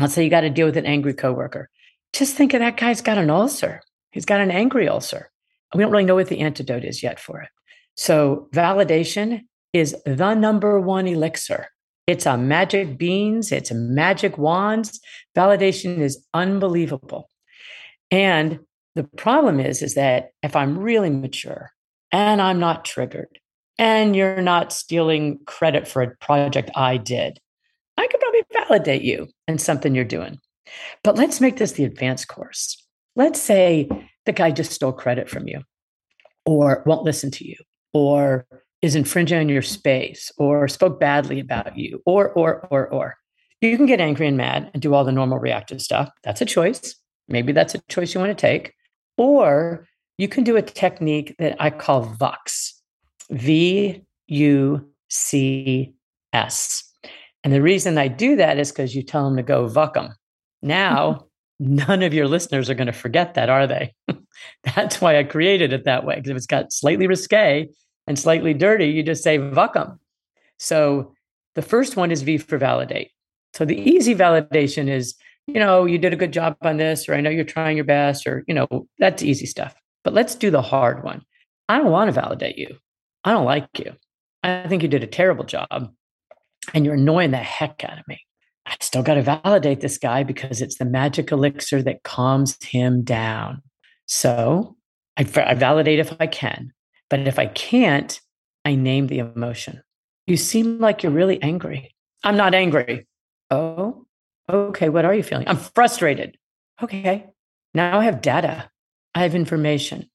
Let's 0.00 0.14
say 0.14 0.24
you 0.24 0.30
got 0.30 0.40
to 0.40 0.50
deal 0.50 0.66
with 0.66 0.76
an 0.76 0.86
angry 0.86 1.14
coworker. 1.14 1.68
Just 2.12 2.34
think 2.34 2.54
of 2.54 2.60
that 2.60 2.78
guy's 2.78 3.02
got 3.02 3.18
an 3.18 3.30
ulcer. 3.30 3.82
He's 4.10 4.24
got 4.24 4.40
an 4.40 4.50
angry 4.50 4.88
ulcer. 4.88 5.30
We 5.74 5.82
don't 5.82 5.92
really 5.92 6.04
know 6.04 6.14
what 6.14 6.28
the 6.28 6.40
antidote 6.40 6.84
is 6.84 7.02
yet 7.02 7.20
for 7.20 7.42
it. 7.42 7.50
So, 7.96 8.48
validation 8.54 9.42
is 9.72 9.96
the 10.06 10.34
number 10.34 10.80
one 10.80 11.06
elixir. 11.06 11.68
It's 12.06 12.26
a 12.26 12.36
magic 12.36 12.98
beans, 12.98 13.50
it's 13.50 13.70
a 13.70 13.74
magic 13.74 14.38
wands. 14.38 15.00
Validation 15.36 15.98
is 15.98 16.24
unbelievable. 16.32 17.28
And 18.10 18.60
the 18.94 19.04
problem 19.04 19.58
is, 19.58 19.82
is 19.82 19.94
that 19.94 20.30
if 20.42 20.54
I'm 20.54 20.78
really 20.78 21.10
mature 21.10 21.72
and 22.12 22.40
I'm 22.40 22.60
not 22.60 22.84
triggered 22.84 23.38
and 23.78 24.14
you're 24.14 24.40
not 24.40 24.72
stealing 24.72 25.40
credit 25.46 25.88
for 25.88 26.02
a 26.02 26.16
project 26.16 26.70
I 26.76 26.96
did, 26.96 27.38
I 27.98 28.06
could 28.06 28.20
probably 28.20 28.44
validate 28.52 29.02
you 29.02 29.28
in 29.48 29.58
something 29.58 29.94
you're 29.94 30.04
doing. 30.04 30.38
But 31.02 31.16
let's 31.16 31.40
make 31.40 31.56
this 31.56 31.72
the 31.72 31.84
advanced 31.84 32.28
course. 32.28 32.82
Let's 33.16 33.40
say 33.40 33.88
the 34.26 34.32
guy 34.32 34.50
just 34.50 34.72
stole 34.72 34.92
credit 34.92 35.28
from 35.28 35.48
you 35.48 35.62
or 36.44 36.82
won't 36.86 37.04
listen 37.04 37.30
to 37.32 37.48
you 37.48 37.56
or 37.92 38.46
is 38.82 38.94
infringing 38.94 39.38
on 39.38 39.48
your 39.48 39.62
space 39.62 40.30
or 40.38 40.68
spoke 40.68 41.00
badly 41.00 41.40
about 41.40 41.76
you 41.76 42.02
or 42.06 42.30
or 42.30 42.66
or 42.70 42.88
or. 42.88 43.16
You 43.60 43.76
can 43.76 43.86
get 43.86 44.00
angry 44.00 44.28
and 44.28 44.36
mad 44.36 44.70
and 44.74 44.82
do 44.82 44.94
all 44.94 45.04
the 45.04 45.12
normal 45.12 45.38
reactive 45.38 45.80
stuff. 45.80 46.10
That's 46.22 46.40
a 46.40 46.44
choice. 46.44 46.94
Maybe 47.28 47.52
that's 47.52 47.74
a 47.74 47.82
choice 47.88 48.14
you 48.14 48.20
want 48.20 48.36
to 48.36 48.40
take. 48.40 48.74
Or 49.16 49.86
you 50.18 50.28
can 50.28 50.44
do 50.44 50.56
a 50.56 50.62
technique 50.62 51.34
that 51.38 51.56
i 51.60 51.70
call 51.70 52.04
vucks 52.04 52.74
v 53.30 54.02
u 54.28 54.88
c 55.08 55.94
s. 56.32 56.84
And 57.44 57.52
the 57.52 57.62
reason 57.62 57.98
i 57.98 58.08
do 58.08 58.36
that 58.36 58.58
is 58.58 58.70
because 58.70 58.94
you 58.94 59.02
tell 59.02 59.24
them 59.24 59.36
to 59.36 59.42
go 59.42 59.68
vuck 59.68 59.94
them 59.94 60.14
now 60.62 61.26
none 61.58 62.02
of 62.02 62.12
your 62.12 62.28
listeners 62.28 62.68
are 62.68 62.74
going 62.74 62.86
to 62.86 62.92
forget 62.92 63.34
that, 63.34 63.48
are 63.48 63.66
they? 63.66 63.94
That's 64.74 65.00
why 65.00 65.18
I 65.18 65.24
created 65.24 65.72
it 65.72 65.84
that 65.84 66.04
way. 66.04 66.16
Because 66.16 66.30
if 66.30 66.36
it's 66.36 66.46
got 66.46 66.72
slightly 66.72 67.06
risque 67.06 67.68
and 68.06 68.18
slightly 68.18 68.54
dirty, 68.54 68.86
you 68.86 69.02
just 69.02 69.22
say 69.22 69.38
vuckum. 69.38 69.98
So 70.58 71.12
the 71.54 71.62
first 71.62 71.96
one 71.96 72.10
is 72.10 72.22
V 72.22 72.38
for 72.38 72.58
validate. 72.58 73.10
So 73.54 73.64
the 73.64 73.78
easy 73.78 74.14
validation 74.14 74.88
is, 74.88 75.14
you 75.46 75.60
know, 75.60 75.84
you 75.84 75.98
did 75.98 76.12
a 76.12 76.16
good 76.16 76.32
job 76.32 76.56
on 76.62 76.76
this, 76.76 77.08
or 77.08 77.14
I 77.14 77.20
know 77.20 77.30
you're 77.30 77.44
trying 77.44 77.76
your 77.76 77.84
best, 77.84 78.26
or, 78.26 78.44
you 78.46 78.54
know, 78.54 78.86
that's 78.98 79.22
easy 79.22 79.46
stuff. 79.46 79.74
But 80.04 80.14
let's 80.14 80.34
do 80.34 80.50
the 80.50 80.62
hard 80.62 81.02
one. 81.02 81.22
I 81.68 81.78
don't 81.78 81.90
want 81.90 82.08
to 82.08 82.20
validate 82.20 82.58
you. 82.58 82.76
I 83.24 83.32
don't 83.32 83.44
like 83.44 83.68
you. 83.78 83.92
I 84.42 84.68
think 84.68 84.82
you 84.82 84.88
did 84.88 85.02
a 85.02 85.08
terrible 85.08 85.44
job 85.44 85.92
and 86.74 86.84
you're 86.84 86.94
annoying 86.94 87.32
the 87.32 87.38
heck 87.38 87.82
out 87.84 87.98
of 87.98 88.06
me. 88.06 88.20
I 88.66 88.76
still 88.80 89.02
got 89.02 89.14
to 89.14 89.22
validate 89.22 89.80
this 89.80 89.98
guy 89.98 90.22
because 90.22 90.60
it's 90.60 90.78
the 90.78 90.84
magic 90.84 91.32
elixir 91.32 91.82
that 91.82 92.02
calms 92.02 92.56
him 92.62 93.02
down. 93.02 93.62
So 94.06 94.76
I, 95.16 95.22
I 95.36 95.54
validate 95.54 95.98
if 95.98 96.14
I 96.20 96.26
can, 96.26 96.72
but 97.10 97.20
if 97.20 97.38
I 97.38 97.46
can't, 97.46 98.20
I 98.64 98.74
name 98.74 99.06
the 99.06 99.18
emotion. 99.20 99.82
You 100.26 100.36
seem 100.36 100.80
like 100.80 101.02
you're 101.02 101.12
really 101.12 101.40
angry. 101.42 101.94
I'm 102.24 102.36
not 102.36 102.54
angry. 102.54 103.06
Oh, 103.50 104.06
okay. 104.50 104.88
What 104.88 105.04
are 105.04 105.14
you 105.14 105.22
feeling? 105.22 105.48
I'm 105.48 105.56
frustrated. 105.56 106.36
Okay. 106.82 107.26
Now 107.74 107.98
I 107.98 108.04
have 108.04 108.22
data, 108.22 108.70
I 109.14 109.22
have 109.22 109.34
information. 109.34 110.10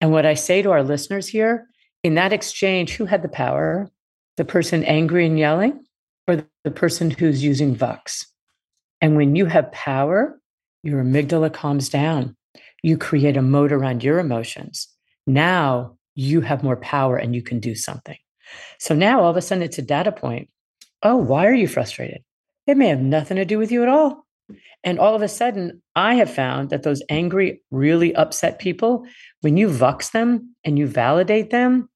And 0.00 0.12
what 0.12 0.26
I 0.26 0.34
say 0.34 0.62
to 0.62 0.70
our 0.70 0.82
listeners 0.82 1.26
here 1.26 1.66
in 2.02 2.14
that 2.14 2.32
exchange, 2.32 2.92
who 2.92 3.06
had 3.06 3.22
the 3.22 3.28
power? 3.28 3.90
The 4.36 4.44
person 4.44 4.84
angry 4.84 5.26
and 5.26 5.38
yelling 5.38 5.84
or 6.26 6.46
the 6.64 6.70
person 6.70 7.10
who's 7.10 7.42
using 7.42 7.74
Vucks. 7.74 8.26
And 9.00 9.16
when 9.16 9.36
you 9.36 9.46
have 9.46 9.72
power, 9.72 10.38
your 10.82 11.02
amygdala 11.02 11.52
calms 11.52 11.88
down. 11.88 12.36
You 12.82 12.96
create 12.96 13.36
a 13.36 13.42
moat 13.42 13.72
around 13.72 14.02
your 14.02 14.18
emotions. 14.18 14.88
Now 15.26 15.96
you 16.14 16.40
have 16.40 16.62
more 16.62 16.76
power 16.76 17.16
and 17.16 17.34
you 17.34 17.42
can 17.42 17.60
do 17.60 17.74
something. 17.74 18.16
So 18.78 18.94
now 18.94 19.20
all 19.20 19.30
of 19.30 19.36
a 19.36 19.42
sudden 19.42 19.62
it's 19.62 19.78
a 19.78 19.82
data 19.82 20.12
point. 20.12 20.48
Oh, 21.02 21.16
why 21.16 21.46
are 21.46 21.54
you 21.54 21.68
frustrated? 21.68 22.22
It 22.66 22.76
may 22.76 22.88
have 22.88 23.00
nothing 23.00 23.36
to 23.36 23.44
do 23.44 23.58
with 23.58 23.72
you 23.72 23.82
at 23.82 23.88
all. 23.88 24.26
And 24.82 24.98
all 24.98 25.14
of 25.14 25.22
a 25.22 25.28
sudden, 25.28 25.82
I 25.94 26.14
have 26.14 26.32
found 26.32 26.70
that 26.70 26.82
those 26.82 27.02
angry, 27.08 27.62
really 27.70 28.14
upset 28.14 28.58
people, 28.58 29.04
when 29.42 29.56
you 29.56 29.68
vux 29.68 30.10
them 30.10 30.54
and 30.64 30.78
you 30.78 30.86
validate 30.86 31.50
them, 31.50 31.88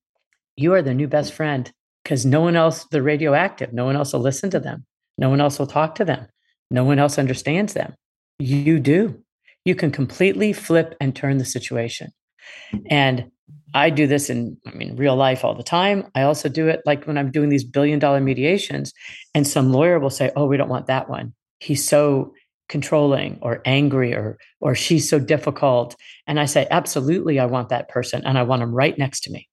you 0.56 0.72
are 0.74 0.82
their 0.82 0.94
new 0.94 1.08
best 1.08 1.32
friend 1.32 1.72
because 2.02 2.26
no 2.26 2.40
one 2.40 2.56
else, 2.56 2.86
they're 2.90 3.02
radioactive. 3.02 3.72
No 3.72 3.84
one 3.84 3.96
else 3.96 4.12
will 4.12 4.20
listen 4.20 4.50
to 4.50 4.60
them. 4.60 4.84
No 5.16 5.30
one 5.30 5.40
else 5.40 5.58
will 5.58 5.66
talk 5.66 5.94
to 5.96 6.04
them. 6.04 6.26
No 6.70 6.84
one 6.84 6.98
else 6.98 7.18
understands 7.18 7.72
them. 7.72 7.94
You 8.38 8.78
do. 8.78 9.22
You 9.64 9.74
can 9.74 9.90
completely 9.90 10.52
flip 10.52 10.94
and 11.00 11.16
turn 11.16 11.38
the 11.38 11.44
situation. 11.44 12.10
And 12.90 13.30
I 13.74 13.90
do 13.90 14.06
this 14.06 14.30
in, 14.30 14.56
I 14.66 14.70
mean, 14.70 14.96
real 14.96 15.16
life 15.16 15.44
all 15.44 15.54
the 15.54 15.62
time. 15.62 16.06
I 16.14 16.22
also 16.22 16.48
do 16.48 16.68
it 16.68 16.80
like 16.86 17.06
when 17.06 17.18
I'm 17.18 17.30
doing 17.30 17.48
these 17.48 17.64
billion 17.64 17.98
dollar 17.98 18.20
mediations, 18.20 18.92
and 19.34 19.46
some 19.46 19.72
lawyer 19.72 19.98
will 19.98 20.10
say, 20.10 20.30
Oh, 20.36 20.46
we 20.46 20.56
don't 20.56 20.68
want 20.70 20.86
that 20.86 21.10
one. 21.10 21.34
He's 21.58 21.86
so 21.86 22.32
controlling 22.70 23.38
or 23.42 23.60
angry 23.66 24.14
or 24.14 24.38
or 24.60 24.74
she's 24.74 25.06
so 25.06 25.18
difficult 25.18 25.94
and 26.26 26.40
i 26.40 26.46
say 26.46 26.66
absolutely 26.70 27.38
i 27.38 27.44
want 27.44 27.68
that 27.68 27.90
person 27.90 28.22
and 28.24 28.38
i 28.38 28.42
want 28.42 28.62
him 28.62 28.74
right 28.74 28.96
next 28.96 29.20
to 29.20 29.30
me 29.30 29.46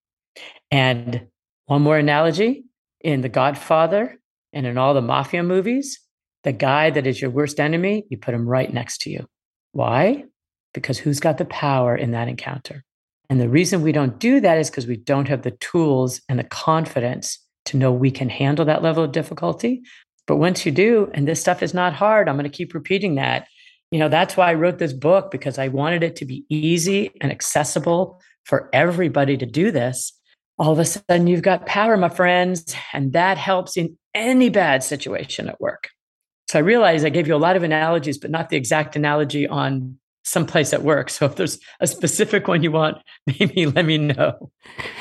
and 0.71 1.27
one 1.65 1.81
more 1.81 1.97
analogy 1.97 2.63
in 3.01 3.21
The 3.21 3.29
Godfather 3.29 4.19
and 4.53 4.65
in 4.65 4.77
all 4.77 4.93
the 4.93 5.01
mafia 5.01 5.43
movies, 5.43 5.99
the 6.43 6.51
guy 6.51 6.89
that 6.89 7.07
is 7.07 7.21
your 7.21 7.31
worst 7.31 7.60
enemy, 7.60 8.05
you 8.10 8.17
put 8.17 8.34
him 8.34 8.47
right 8.47 8.71
next 8.71 9.01
to 9.01 9.10
you. 9.10 9.27
Why? 9.71 10.25
Because 10.73 10.97
who's 10.97 11.19
got 11.19 11.38
the 11.38 11.45
power 11.45 11.95
in 11.95 12.12
that 12.12 12.27
encounter? 12.27 12.84
And 13.31 13.41
the 13.41 13.49
reason 13.49 13.81
we 13.81 13.91
don't 13.91 14.19
do 14.19 14.39
that 14.41 14.59
is 14.59 14.69
because 14.69 14.85
we 14.85 14.97
don't 14.97 15.27
have 15.27 15.41
the 15.41 15.51
tools 15.51 16.21
and 16.29 16.37
the 16.37 16.43
confidence 16.43 17.39
to 17.65 17.77
know 17.77 17.91
we 17.91 18.11
can 18.11 18.29
handle 18.29 18.65
that 18.65 18.83
level 18.83 19.03
of 19.03 19.11
difficulty. 19.11 19.81
But 20.27 20.35
once 20.35 20.65
you 20.65 20.71
do, 20.71 21.09
and 21.15 21.27
this 21.27 21.41
stuff 21.41 21.63
is 21.63 21.73
not 21.73 21.93
hard, 21.93 22.29
I'm 22.29 22.35
going 22.35 22.43
to 22.43 22.55
keep 22.55 22.75
repeating 22.75 23.15
that. 23.15 23.47
You 23.89 23.97
know, 23.97 24.09
that's 24.09 24.37
why 24.37 24.51
I 24.51 24.53
wrote 24.53 24.77
this 24.77 24.93
book 24.93 25.31
because 25.31 25.57
I 25.57 25.69
wanted 25.69 26.03
it 26.03 26.15
to 26.17 26.25
be 26.25 26.45
easy 26.49 27.11
and 27.21 27.31
accessible 27.31 28.21
for 28.43 28.69
everybody 28.71 29.35
to 29.37 29.45
do 29.47 29.71
this 29.71 30.13
all 30.61 30.71
of 30.71 30.77
a 30.77 30.85
sudden 30.85 31.25
you've 31.25 31.41
got 31.41 31.65
power, 31.65 31.97
my 31.97 32.07
friends. 32.07 32.75
And 32.93 33.13
that 33.13 33.39
helps 33.39 33.77
in 33.77 33.97
any 34.13 34.49
bad 34.49 34.83
situation 34.83 35.49
at 35.49 35.59
work. 35.59 35.89
So 36.49 36.59
I 36.59 36.61
realize 36.61 37.03
I 37.03 37.09
gave 37.09 37.27
you 37.27 37.35
a 37.35 37.37
lot 37.37 37.55
of 37.55 37.63
analogies, 37.63 38.19
but 38.19 38.29
not 38.29 38.49
the 38.49 38.57
exact 38.57 38.95
analogy 38.95 39.47
on 39.47 39.97
someplace 40.23 40.73
at 40.73 40.84
work. 40.84 41.10
So 41.21 41.25
if 41.25 41.36
there's 41.36 41.60
a 41.79 41.88
specific 41.88 42.47
one 42.47 42.63
you 42.63 42.71
want, 42.71 42.97
maybe 43.27 43.65
let 43.65 43.86
me 43.86 43.97
know. 43.97 44.51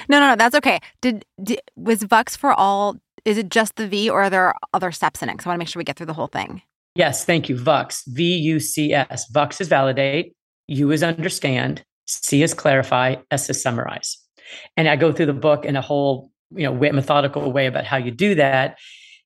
No, 0.08 0.20
no, 0.20 0.28
no, 0.28 0.36
that's 0.36 0.54
okay. 0.56 0.80
Did, 1.00 1.24
did 1.42 1.60
was 1.76 2.02
VUX 2.04 2.36
for 2.36 2.52
all? 2.52 2.96
Is 3.24 3.38
it 3.38 3.48
just 3.48 3.76
the 3.76 3.86
V, 3.86 4.08
or 4.08 4.22
are 4.22 4.30
there 4.30 4.54
other 4.72 4.92
steps 4.92 5.22
in 5.22 5.28
it? 5.28 5.32
Because 5.32 5.46
I 5.46 5.50
want 5.50 5.56
to 5.56 5.58
make 5.60 5.68
sure 5.68 5.80
we 5.80 5.84
get 5.84 5.96
through 5.96 6.06
the 6.06 6.14
whole 6.14 6.26
thing. 6.26 6.62
Yes, 6.94 7.24
thank 7.24 7.48
you. 7.48 7.56
VUX, 7.56 8.02
V 8.08 8.22
U 8.24 8.60
C 8.60 8.92
S. 8.92 9.30
VUX 9.30 9.60
is 9.60 9.68
validate. 9.68 10.34
U 10.68 10.90
is 10.90 11.02
understand. 11.02 11.84
C 12.06 12.42
is 12.42 12.54
clarify. 12.54 13.16
S 13.30 13.48
is 13.48 13.62
summarize. 13.62 14.18
And 14.76 14.88
I 14.88 14.96
go 14.96 15.12
through 15.12 15.26
the 15.26 15.32
book 15.32 15.64
in 15.64 15.76
a 15.76 15.80
whole, 15.80 16.30
you 16.50 16.64
know, 16.64 16.74
methodical 16.74 17.52
way 17.52 17.66
about 17.66 17.84
how 17.84 17.96
you 17.96 18.10
do 18.10 18.34
that. 18.34 18.78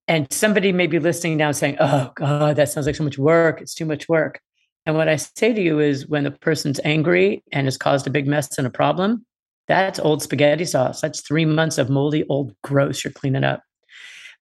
And 0.06 0.30
somebody 0.30 0.72
may 0.72 0.86
be 0.86 0.98
listening 0.98 1.38
now 1.38 1.52
saying, 1.52 1.76
"Oh 1.80 2.12
God, 2.14 2.56
that 2.56 2.68
sounds 2.68 2.86
like 2.86 2.96
so 2.96 3.04
much 3.04 3.18
work. 3.18 3.62
It's 3.62 3.74
too 3.74 3.86
much 3.86 4.06
work." 4.08 4.40
And 4.86 4.96
what 4.96 5.08
I 5.08 5.16
say 5.16 5.52
to 5.52 5.60
you 5.60 5.80
is 5.80 6.06
when 6.08 6.24
the 6.24 6.30
person's 6.30 6.80
angry 6.84 7.42
and 7.52 7.66
has 7.66 7.78
caused 7.78 8.06
a 8.06 8.10
big 8.10 8.26
mess 8.26 8.58
and 8.58 8.66
a 8.66 8.70
problem, 8.70 9.24
that's 9.66 9.98
old 9.98 10.22
spaghetti 10.22 10.66
sauce. 10.66 11.00
That's 11.00 11.20
three 11.20 11.46
months 11.46 11.78
of 11.78 11.88
moldy 11.88 12.24
old 12.28 12.54
gross 12.62 13.02
you're 13.02 13.12
cleaning 13.12 13.44
up. 13.44 13.62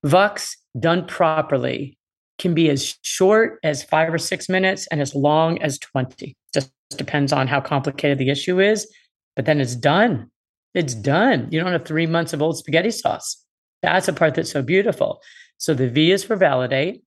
VUX 0.05 0.57
done 0.77 1.05
properly 1.05 1.97
can 2.39 2.53
be 2.53 2.69
as 2.69 2.97
short 3.03 3.59
as 3.63 3.83
five 3.83 4.13
or 4.13 4.17
six 4.17 4.49
minutes 4.49 4.85
and 4.87 4.99
as 4.99 5.15
long 5.15 5.61
as 5.61 5.79
20. 5.79 6.35
Just 6.53 6.71
depends 6.97 7.31
on 7.31 7.47
how 7.47 7.61
complicated 7.61 8.17
the 8.17 8.29
issue 8.29 8.59
is. 8.59 8.91
But 9.35 9.45
then 9.45 9.61
it's 9.61 9.75
done. 9.75 10.29
It's 10.73 10.93
done. 10.93 11.47
You 11.51 11.61
don't 11.61 11.71
have 11.71 11.85
three 11.85 12.07
months 12.07 12.33
of 12.33 12.41
old 12.41 12.57
spaghetti 12.57 12.91
sauce. 12.91 13.37
That's 13.81 14.07
the 14.07 14.13
part 14.13 14.35
that's 14.35 14.51
so 14.51 14.61
beautiful. 14.61 15.21
So 15.57 15.73
the 15.73 15.89
V 15.89 16.11
is 16.11 16.23
for 16.23 16.35
validate. 16.35 17.03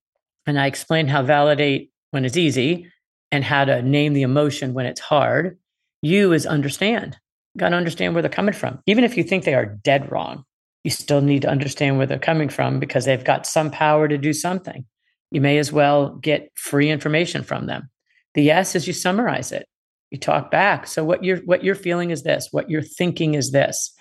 And 0.47 0.59
I 0.59 0.67
explain 0.67 1.09
how 1.09 1.23
validate 1.23 1.91
when 2.13 2.25
it's 2.25 2.37
easy 2.37 2.91
and 3.33 3.45
how 3.45 3.65
to 3.65 3.83
name 3.83 4.13
the 4.13 4.23
emotion 4.23 4.75
when 4.75 4.87
it's 4.87 5.01
hard. 5.01 5.59
U 6.03 6.33
is 6.33 6.47
understand. 6.47 7.17
Got 7.57 7.71
to 7.71 7.77
understand 7.77 8.15
where 8.15 8.23
they're 8.23 8.31
coming 8.31 8.55
from. 8.55 8.81
Even 8.87 9.05
if 9.05 9.17
you 9.17 9.25
think 9.25 9.45
they 9.45 9.55
are 9.55 9.67
dead 9.67 10.11
wrong, 10.13 10.45
you 10.85 10.91
still 10.91 11.21
need 11.21 11.43
to 11.43 11.49
understand 11.49 11.99
where 11.99 12.07
they're 12.07 12.19
coming 12.19 12.49
from 12.49 12.79
because 12.79 13.05
they've 13.05 13.25
got 13.25 13.47
some 13.47 13.71
power 13.71 14.07
to 14.07 14.19
do 14.19 14.33
something. 14.33 14.85
You 15.31 15.41
may 15.41 15.59
as 15.59 15.73
well 15.73 16.11
get 16.17 16.51
free 16.55 16.91
information 16.91 17.43
from 17.43 17.67
them. 17.67 17.91
The 18.35 18.51
S 18.51 18.77
is 18.77 18.87
you 18.87 18.93
summarize 18.93 19.51
it. 19.51 19.67
You 20.11 20.19
talk 20.19 20.51
back. 20.51 20.87
So 20.87 21.03
what 21.03 21.25
you're 21.25 21.39
what 21.39 21.65
you're 21.65 21.75
feeling 21.75 22.11
is 22.11 22.23
this, 22.23 22.49
what 22.53 22.71
you're 22.71 22.83
thinking 22.83 23.35
is 23.35 23.51
this. 23.51 23.93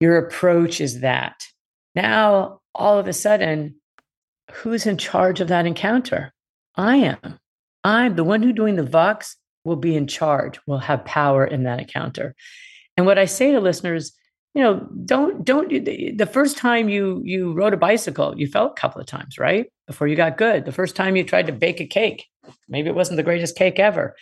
Your 0.00 0.18
approach 0.18 0.80
is 0.80 1.00
that. 1.00 1.36
Now, 1.94 2.60
all 2.74 2.98
of 2.98 3.06
a 3.06 3.12
sudden, 3.12 3.76
who's 4.50 4.86
in 4.86 4.98
charge 4.98 5.40
of 5.40 5.48
that 5.48 5.66
encounter? 5.66 6.32
I 6.76 6.96
am. 6.96 7.38
I'm 7.86 8.16
the 8.16 8.24
one 8.24 8.42
who 8.42 8.52
doing 8.52 8.74
the 8.74 8.82
VUX 8.82 9.36
will 9.64 9.76
be 9.76 9.94
in 9.94 10.08
charge, 10.08 10.58
will 10.66 10.78
have 10.78 11.04
power 11.04 11.44
in 11.46 11.62
that 11.62 11.78
encounter. 11.78 12.34
And 12.96 13.06
what 13.06 13.16
I 13.16 13.26
say 13.26 13.52
to 13.52 13.60
listeners, 13.60 14.12
you 14.54 14.62
know, 14.62 14.88
don't 15.04 15.44
don't 15.44 15.68
the 15.68 16.28
first 16.30 16.56
time 16.56 16.88
you 16.88 17.22
you 17.24 17.52
rode 17.52 17.74
a 17.74 17.76
bicycle, 17.76 18.34
you 18.36 18.48
fell 18.48 18.66
a 18.66 18.72
couple 18.72 19.00
of 19.00 19.06
times, 19.06 19.38
right? 19.38 19.66
Before 19.86 20.08
you 20.08 20.16
got 20.16 20.36
good. 20.36 20.64
The 20.64 20.72
first 20.72 20.96
time 20.96 21.14
you 21.14 21.22
tried 21.22 21.46
to 21.46 21.52
bake 21.52 21.80
a 21.80 21.86
cake, 21.86 22.26
maybe 22.68 22.88
it 22.88 22.94
wasn't 22.96 23.18
the 23.18 23.22
greatest 23.22 23.56
cake 23.56 23.78
ever. 23.78 24.16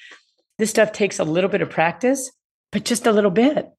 This 0.59 0.71
stuff 0.71 0.93
takes 0.93 1.19
a 1.19 1.25
little 1.25 1.49
bit 1.49 1.63
of 1.63 1.71
practice, 1.71 2.31
but 2.71 2.85
just 2.85 3.07
a 3.07 3.13
little 3.13 3.31
bit. 3.31 3.71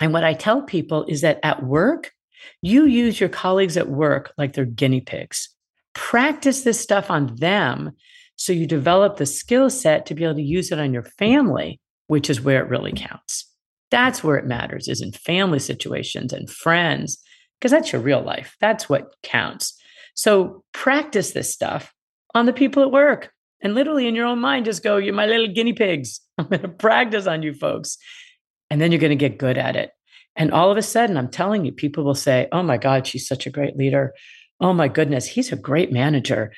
And 0.00 0.12
what 0.12 0.24
I 0.24 0.34
tell 0.34 0.62
people 0.62 1.06
is 1.08 1.22
that 1.22 1.40
at 1.42 1.62
work, 1.62 2.12
you 2.60 2.84
use 2.84 3.18
your 3.18 3.30
colleagues 3.30 3.78
at 3.78 3.88
work 3.88 4.34
like 4.36 4.52
they're 4.52 4.66
guinea 4.66 5.00
pigs. 5.00 5.48
Practice 5.94 6.62
this 6.62 6.78
stuff 6.78 7.10
on 7.10 7.36
them 7.36 7.92
so 8.40 8.54
you 8.54 8.66
develop 8.66 9.18
the 9.18 9.26
skill 9.26 9.68
set 9.68 10.06
to 10.06 10.14
be 10.14 10.24
able 10.24 10.36
to 10.36 10.42
use 10.42 10.72
it 10.72 10.78
on 10.78 10.94
your 10.94 11.02
family, 11.02 11.78
which 12.06 12.30
is 12.30 12.40
where 12.40 12.64
it 12.64 12.70
really 12.70 12.90
counts. 12.90 13.46
That's 13.90 14.24
where 14.24 14.38
it 14.38 14.46
matters, 14.46 14.88
is 14.88 15.02
in 15.02 15.12
family 15.12 15.58
situations 15.58 16.32
and 16.32 16.48
friends, 16.48 17.22
because 17.58 17.70
that's 17.70 17.92
your 17.92 18.00
real 18.00 18.22
life. 18.22 18.56
That's 18.58 18.88
what 18.88 19.12
counts. 19.22 19.78
So 20.14 20.64
practice 20.72 21.32
this 21.32 21.52
stuff 21.52 21.92
on 22.34 22.46
the 22.46 22.54
people 22.54 22.82
at 22.82 22.90
work 22.90 23.30
and 23.60 23.74
literally 23.74 24.08
in 24.08 24.14
your 24.14 24.24
own 24.24 24.38
mind, 24.38 24.64
just 24.64 24.82
go, 24.82 24.96
You're 24.96 25.12
my 25.12 25.26
little 25.26 25.48
guinea 25.48 25.74
pigs. 25.74 26.22
I'm 26.38 26.46
going 26.46 26.62
to 26.62 26.68
practice 26.68 27.26
on 27.26 27.42
you 27.42 27.52
folks. 27.52 27.98
And 28.70 28.80
then 28.80 28.90
you're 28.90 29.02
going 29.02 29.10
to 29.10 29.16
get 29.16 29.36
good 29.36 29.58
at 29.58 29.76
it. 29.76 29.90
And 30.34 30.50
all 30.50 30.70
of 30.70 30.78
a 30.78 30.82
sudden, 30.82 31.18
I'm 31.18 31.28
telling 31.28 31.66
you, 31.66 31.72
people 31.72 32.04
will 32.04 32.14
say, 32.14 32.48
Oh 32.52 32.62
my 32.62 32.78
God, 32.78 33.06
she's 33.06 33.26
such 33.26 33.46
a 33.46 33.50
great 33.50 33.76
leader. 33.76 34.14
Oh 34.62 34.72
my 34.72 34.88
goodness, 34.88 35.26
he's 35.26 35.52
a 35.52 35.56
great 35.56 35.92
manager. 35.92 36.54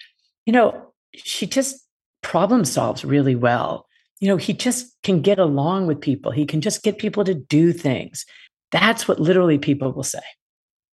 You 0.46 0.52
know, 0.52 0.91
she 1.14 1.46
just 1.46 1.86
problem 2.22 2.64
solves 2.64 3.04
really 3.04 3.34
well. 3.34 3.86
You 4.20 4.28
know, 4.28 4.36
he 4.36 4.52
just 4.52 4.94
can 5.02 5.20
get 5.20 5.38
along 5.38 5.86
with 5.86 6.00
people. 6.00 6.30
He 6.30 6.46
can 6.46 6.60
just 6.60 6.82
get 6.82 6.98
people 6.98 7.24
to 7.24 7.34
do 7.34 7.72
things. 7.72 8.24
That's 8.70 9.08
what 9.08 9.18
literally 9.18 9.58
people 9.58 9.92
will 9.92 10.04
say. 10.04 10.20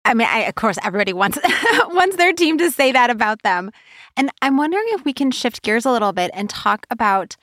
I 0.04 0.14
mean, 0.14 0.26
I, 0.28 0.40
of 0.40 0.54
course, 0.54 0.78
everybody 0.82 1.12
wants 1.12 1.38
wants 1.90 2.16
their 2.16 2.32
team 2.32 2.56
to 2.58 2.70
say 2.70 2.92
that 2.92 3.10
about 3.10 3.42
them. 3.42 3.70
And 4.16 4.30
I'm 4.40 4.56
wondering 4.56 4.86
if 4.88 5.04
we 5.04 5.12
can 5.12 5.30
shift 5.30 5.62
gears 5.62 5.84
a 5.84 5.92
little 5.92 6.12
bit 6.12 6.30
and 6.32 6.48
talk 6.48 6.86
about 6.90 7.36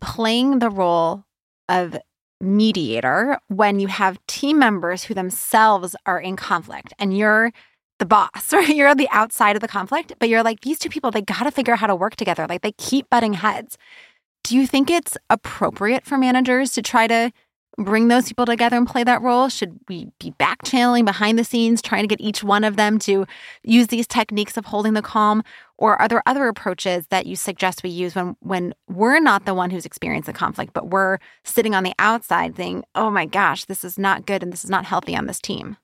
playing 0.00 0.58
the 0.58 0.70
role 0.70 1.24
of 1.68 1.96
mediator 2.40 3.38
when 3.48 3.80
you 3.80 3.88
have 3.88 4.24
team 4.26 4.58
members 4.58 5.04
who 5.04 5.14
themselves 5.14 5.96
are 6.06 6.20
in 6.20 6.36
conflict 6.36 6.92
and 6.98 7.16
you're 7.16 7.52
the 8.00 8.06
boss, 8.06 8.52
right? 8.52 8.74
You're 8.74 8.88
on 8.88 8.96
the 8.96 9.08
outside 9.12 9.54
of 9.54 9.60
the 9.60 9.68
conflict, 9.68 10.14
but 10.18 10.28
you're 10.28 10.42
like, 10.42 10.62
these 10.62 10.80
two 10.80 10.88
people, 10.88 11.12
they 11.12 11.22
got 11.22 11.44
to 11.44 11.52
figure 11.52 11.72
out 11.72 11.78
how 11.78 11.86
to 11.86 11.94
work 11.94 12.16
together. 12.16 12.46
Like 12.48 12.62
they 12.62 12.72
keep 12.72 13.08
butting 13.08 13.34
heads. 13.34 13.78
Do 14.42 14.56
you 14.56 14.66
think 14.66 14.90
it's 14.90 15.16
appropriate 15.28 16.04
for 16.04 16.18
managers 16.18 16.72
to 16.72 16.82
try 16.82 17.06
to 17.06 17.30
bring 17.78 18.08
those 18.08 18.26
people 18.26 18.46
together 18.46 18.76
and 18.76 18.86
play 18.86 19.04
that 19.04 19.22
role? 19.22 19.48
Should 19.48 19.78
we 19.88 20.08
be 20.18 20.30
back 20.32 20.62
channeling 20.64 21.04
behind 21.04 21.38
the 21.38 21.44
scenes, 21.44 21.80
trying 21.80 22.02
to 22.02 22.08
get 22.08 22.20
each 22.20 22.42
one 22.42 22.64
of 22.64 22.76
them 22.76 22.98
to 23.00 23.26
use 23.62 23.88
these 23.88 24.06
techniques 24.06 24.56
of 24.56 24.66
holding 24.66 24.94
the 24.94 25.02
calm? 25.02 25.42
Or 25.78 26.00
are 26.00 26.08
there 26.08 26.22
other 26.26 26.48
approaches 26.48 27.06
that 27.08 27.26
you 27.26 27.36
suggest 27.36 27.82
we 27.82 27.90
use 27.90 28.14
when 28.14 28.36
when 28.40 28.74
we're 28.88 29.20
not 29.20 29.46
the 29.46 29.54
one 29.54 29.70
who's 29.70 29.86
experienced 29.86 30.26
the 30.26 30.32
conflict, 30.32 30.72
but 30.72 30.88
we're 30.88 31.18
sitting 31.44 31.74
on 31.74 31.84
the 31.84 31.94
outside 31.98 32.56
saying, 32.56 32.84
oh 32.94 33.10
my 33.10 33.26
gosh, 33.26 33.64
this 33.64 33.84
is 33.84 33.98
not 33.98 34.26
good 34.26 34.42
and 34.42 34.52
this 34.52 34.64
is 34.64 34.70
not 34.70 34.84
healthy 34.84 35.16
on 35.16 35.26
this 35.26 35.40
team? 35.40 35.76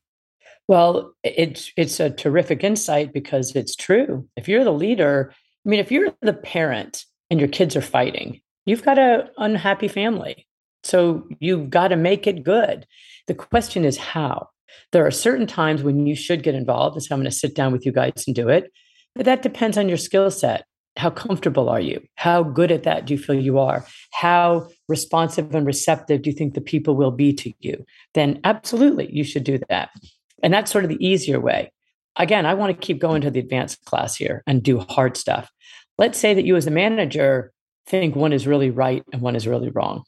Well, 0.69 1.15
it's 1.23 1.71
it's 1.77 2.01
a 2.01 2.11
terrific 2.11 2.65
insight 2.65 3.13
because 3.13 3.55
it's 3.55 3.77
true. 3.77 4.29
If 4.37 4.49
you're 4.49 4.65
the 4.65 4.73
leader, 4.73 5.33
I 5.65 5.69
mean, 5.69 5.81
if 5.81 5.93
you're 5.93 6.13
the 6.23 6.33
parent 6.33 7.05
and 7.31 7.39
your 7.39 7.49
kids 7.49 7.77
are 7.77 7.83
fighting, 7.83 8.41
you've 8.65 8.85
got 8.85 8.99
an 8.99 9.29
unhappy 9.39 9.89
family. 9.89 10.47
So 10.83 11.29
you've 11.41 11.71
got 11.71 11.89
to 11.89 11.97
make 11.97 12.27
it 12.27 12.45
good. 12.45 12.87
The 13.27 13.35
question 13.35 13.85
is 13.85 13.97
how. 13.97 14.49
There 14.93 15.07
are 15.07 15.11
certain 15.11 15.47
times 15.47 15.83
when 15.83 16.07
you 16.07 16.15
should 16.15 16.43
get 16.43 16.55
involved. 16.55 17.01
So 17.03 17.15
I'm 17.15 17.21
going 17.21 17.31
to 17.31 17.37
sit 17.37 17.55
down 17.55 17.73
with 17.73 17.85
you 17.87 17.93
guys 17.93 18.25
and 18.27 18.37
do 18.37 18.49
it. 18.49 18.73
But 19.15 19.25
that 19.25 19.43
depends 19.43 19.79
on 19.79 19.89
your 19.89 19.97
skill 19.97 20.31
set. 20.31 20.65
How 20.97 21.11
comfortable 21.11 21.69
are 21.69 21.81
you? 21.81 22.01
How 22.15 22.43
good 22.43 22.71
at 22.71 22.85
that 22.85 23.07
do 23.07 23.15
you 23.15 23.19
feel 23.19 23.37
you 23.37 23.59
are? 23.59 23.85
How 24.13 24.69
responsive 24.89 25.55
and 25.55 25.67
receptive 25.67 26.23
do 26.23 26.31
you 26.31 26.37
think 26.37 26.55
the 26.55 26.61
people 26.61 26.97
will 26.97 27.11
be 27.11 27.33
to 27.35 27.53
you? 27.61 27.85
Then 28.15 28.41
absolutely, 28.45 29.11
you 29.13 29.25
should 29.25 29.45
do 29.45 29.59
that. 29.69 29.91
And 30.43 30.53
that's 30.53 30.71
sort 30.71 30.85
of 30.85 30.91
the 30.91 31.07
easier 31.07 31.41
way. 31.41 31.73
Again, 32.17 32.47
I 32.47 32.55
want 32.55 32.75
to 32.75 32.87
keep 32.87 32.99
going 33.01 33.21
to 33.23 33.31
the 33.31 33.41
advanced 33.41 33.85
class 33.85 34.17
here 34.17 34.43
and 34.47 34.63
do 34.63 34.79
hard 34.79 35.17
stuff. 35.17 35.51
Let's 35.99 36.19
say 36.19 36.35
that 36.35 36.45
you, 36.45 36.57
as 36.57 36.67
a 36.67 36.71
manager, 36.71 37.53
think 37.87 38.17
one 38.17 38.33
is 38.33 38.47
really 38.47 38.71
right 38.71 39.03
and 39.13 39.23
one 39.23 39.37
is 39.37 39.47
really 39.47 39.71
wrong, 39.71 40.05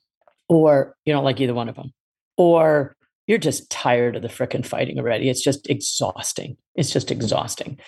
or 0.48 0.94
you 1.04 1.12
don't 1.12 1.24
like 1.24 1.40
either 1.40 1.54
one 1.54 1.68
of 1.68 1.76
them, 1.76 1.92
or 2.36 2.96
you're 3.28 3.38
just 3.38 3.70
tired 3.70 4.16
of 4.16 4.22
the 4.22 4.28
frickin' 4.28 4.66
fighting 4.66 4.98
already. 4.98 5.28
It's 5.28 5.42
just 5.42 5.70
exhausting. 5.70 6.56
It's 6.74 6.90
just 6.90 7.12
exhausting. 7.12 7.78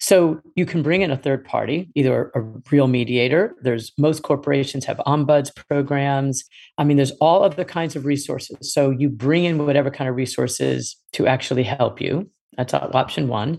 So 0.00 0.40
you 0.56 0.66
can 0.66 0.82
bring 0.82 1.02
in 1.02 1.10
a 1.10 1.16
third 1.16 1.44
party, 1.44 1.90
either 1.94 2.30
a 2.34 2.40
real 2.70 2.86
mediator. 2.86 3.54
There's 3.62 3.92
most 3.98 4.22
corporations 4.22 4.84
have 4.84 4.98
ombuds 4.98 5.54
programs. 5.68 6.44
I 6.78 6.84
mean, 6.84 6.96
there's 6.96 7.12
all 7.20 7.42
other 7.42 7.64
kinds 7.64 7.96
of 7.96 8.04
resources. 8.04 8.72
So 8.72 8.90
you 8.90 9.08
bring 9.08 9.44
in 9.44 9.58
whatever 9.58 9.90
kind 9.90 10.08
of 10.08 10.16
resources 10.16 10.96
to 11.12 11.26
actually 11.26 11.64
help 11.64 12.00
you. 12.00 12.30
That's 12.56 12.74
option 12.74 13.28
one. 13.28 13.58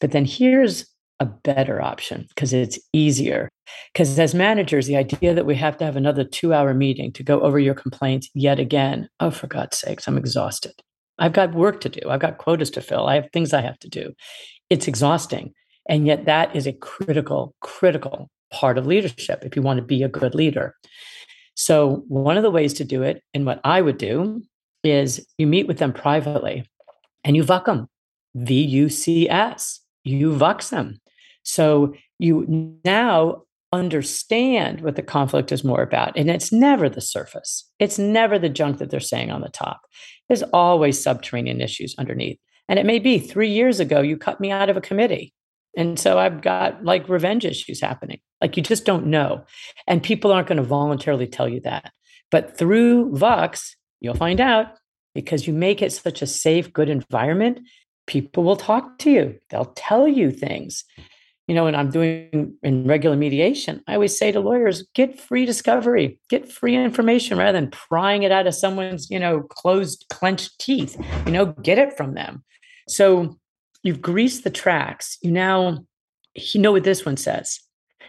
But 0.00 0.12
then 0.12 0.24
here's 0.24 0.86
a 1.20 1.26
better 1.26 1.80
option 1.80 2.26
because 2.28 2.52
it's 2.52 2.78
easier. 2.92 3.48
Because 3.92 4.18
as 4.18 4.34
managers, 4.34 4.86
the 4.86 4.96
idea 4.96 5.34
that 5.34 5.46
we 5.46 5.54
have 5.54 5.76
to 5.76 5.84
have 5.84 5.96
another 5.96 6.24
two 6.24 6.52
hour 6.52 6.74
meeting 6.74 7.12
to 7.12 7.22
go 7.22 7.40
over 7.40 7.58
your 7.58 7.74
complaints 7.74 8.28
yet 8.34 8.58
again, 8.58 9.08
oh, 9.20 9.30
for 9.30 9.46
God's 9.46 9.78
sakes, 9.78 10.08
I'm 10.08 10.18
exhausted. 10.18 10.72
I've 11.18 11.34
got 11.34 11.54
work 11.54 11.80
to 11.82 11.88
do. 11.88 12.00
I've 12.08 12.20
got 12.20 12.38
quotas 12.38 12.70
to 12.70 12.80
fill. 12.80 13.06
I 13.06 13.14
have 13.14 13.28
things 13.32 13.52
I 13.52 13.60
have 13.60 13.78
to 13.80 13.88
do. 13.88 14.12
It's 14.70 14.88
exhausting. 14.88 15.52
And 15.88 16.06
yet, 16.06 16.24
that 16.24 16.54
is 16.56 16.66
a 16.66 16.72
critical, 16.72 17.54
critical 17.60 18.30
part 18.50 18.78
of 18.78 18.86
leadership 18.86 19.44
if 19.44 19.54
you 19.54 19.62
want 19.62 19.78
to 19.78 19.84
be 19.84 20.02
a 20.02 20.08
good 20.08 20.34
leader. 20.34 20.74
So, 21.54 22.04
one 22.08 22.36
of 22.36 22.42
the 22.42 22.50
ways 22.50 22.72
to 22.74 22.84
do 22.84 23.02
it, 23.02 23.22
and 23.34 23.44
what 23.44 23.60
I 23.64 23.82
would 23.82 23.98
do, 23.98 24.42
is 24.82 25.26
you 25.36 25.46
meet 25.46 25.66
with 25.66 25.78
them 25.78 25.92
privately 25.92 26.64
and 27.22 27.36
you 27.36 27.44
vuck 27.44 27.66
them. 27.66 27.88
V 28.34 28.62
U 28.62 28.88
C 28.88 29.28
S. 29.28 29.80
You 30.04 30.32
vucks 30.34 30.70
them. 30.70 30.98
So 31.50 31.94
you 32.18 32.78
now 32.84 33.42
understand 33.72 34.80
what 34.80 34.96
the 34.96 35.02
conflict 35.02 35.52
is 35.52 35.62
more 35.62 35.82
about. 35.82 36.16
And 36.16 36.28
it's 36.28 36.52
never 36.52 36.88
the 36.88 37.00
surface, 37.00 37.68
it's 37.78 37.98
never 37.98 38.38
the 38.38 38.48
junk 38.48 38.78
that 38.78 38.90
they're 38.90 39.00
saying 39.00 39.30
on 39.30 39.40
the 39.40 39.48
top. 39.48 39.82
There's 40.28 40.42
always 40.52 41.02
subterranean 41.02 41.60
issues 41.60 41.94
underneath. 41.98 42.38
And 42.68 42.78
it 42.78 42.86
may 42.86 42.98
be 42.98 43.18
three 43.18 43.50
years 43.50 43.80
ago, 43.80 44.00
you 44.00 44.16
cut 44.16 44.40
me 44.40 44.50
out 44.50 44.70
of 44.70 44.76
a 44.76 44.80
committee. 44.80 45.34
And 45.76 45.98
so 45.98 46.18
I've 46.18 46.40
got 46.40 46.84
like 46.84 47.08
revenge 47.08 47.44
issues 47.44 47.80
happening. 47.80 48.20
Like 48.40 48.56
you 48.56 48.62
just 48.62 48.84
don't 48.84 49.06
know. 49.06 49.44
And 49.86 50.02
people 50.02 50.32
aren't 50.32 50.48
going 50.48 50.56
to 50.56 50.62
voluntarily 50.62 51.26
tell 51.26 51.48
you 51.48 51.60
that. 51.60 51.92
But 52.30 52.56
through 52.56 53.16
Vox, 53.16 53.76
you'll 54.00 54.14
find 54.14 54.40
out 54.40 54.74
because 55.14 55.46
you 55.46 55.52
make 55.52 55.82
it 55.82 55.92
such 55.92 56.22
a 56.22 56.26
safe, 56.26 56.72
good 56.72 56.88
environment. 56.88 57.60
People 58.06 58.42
will 58.44 58.56
talk 58.56 58.98
to 59.00 59.10
you, 59.10 59.38
they'll 59.50 59.72
tell 59.76 60.08
you 60.08 60.30
things 60.30 60.84
you 61.50 61.56
know, 61.56 61.64
when 61.64 61.74
I'm 61.74 61.90
doing 61.90 62.54
in 62.62 62.86
regular 62.86 63.16
mediation, 63.16 63.82
I 63.88 63.94
always 63.94 64.16
say 64.16 64.30
to 64.30 64.38
lawyers, 64.38 64.86
get 64.94 65.18
free 65.18 65.44
discovery, 65.44 66.20
get 66.28 66.48
free 66.48 66.76
information 66.76 67.38
rather 67.38 67.60
than 67.60 67.72
prying 67.72 68.22
it 68.22 68.30
out 68.30 68.46
of 68.46 68.54
someone's, 68.54 69.10
you 69.10 69.18
know, 69.18 69.40
closed, 69.40 70.06
clenched 70.10 70.60
teeth. 70.60 70.96
You 71.26 71.32
know, 71.32 71.46
get 71.46 71.76
it 71.76 71.96
from 71.96 72.14
them. 72.14 72.44
So 72.86 73.36
you've 73.82 74.00
greased 74.00 74.44
the 74.44 74.50
tracks. 74.50 75.18
You 75.22 75.32
now 75.32 75.84
you 76.36 76.60
know 76.60 76.70
what 76.70 76.84
this 76.84 77.04
one 77.04 77.16
says. 77.16 77.58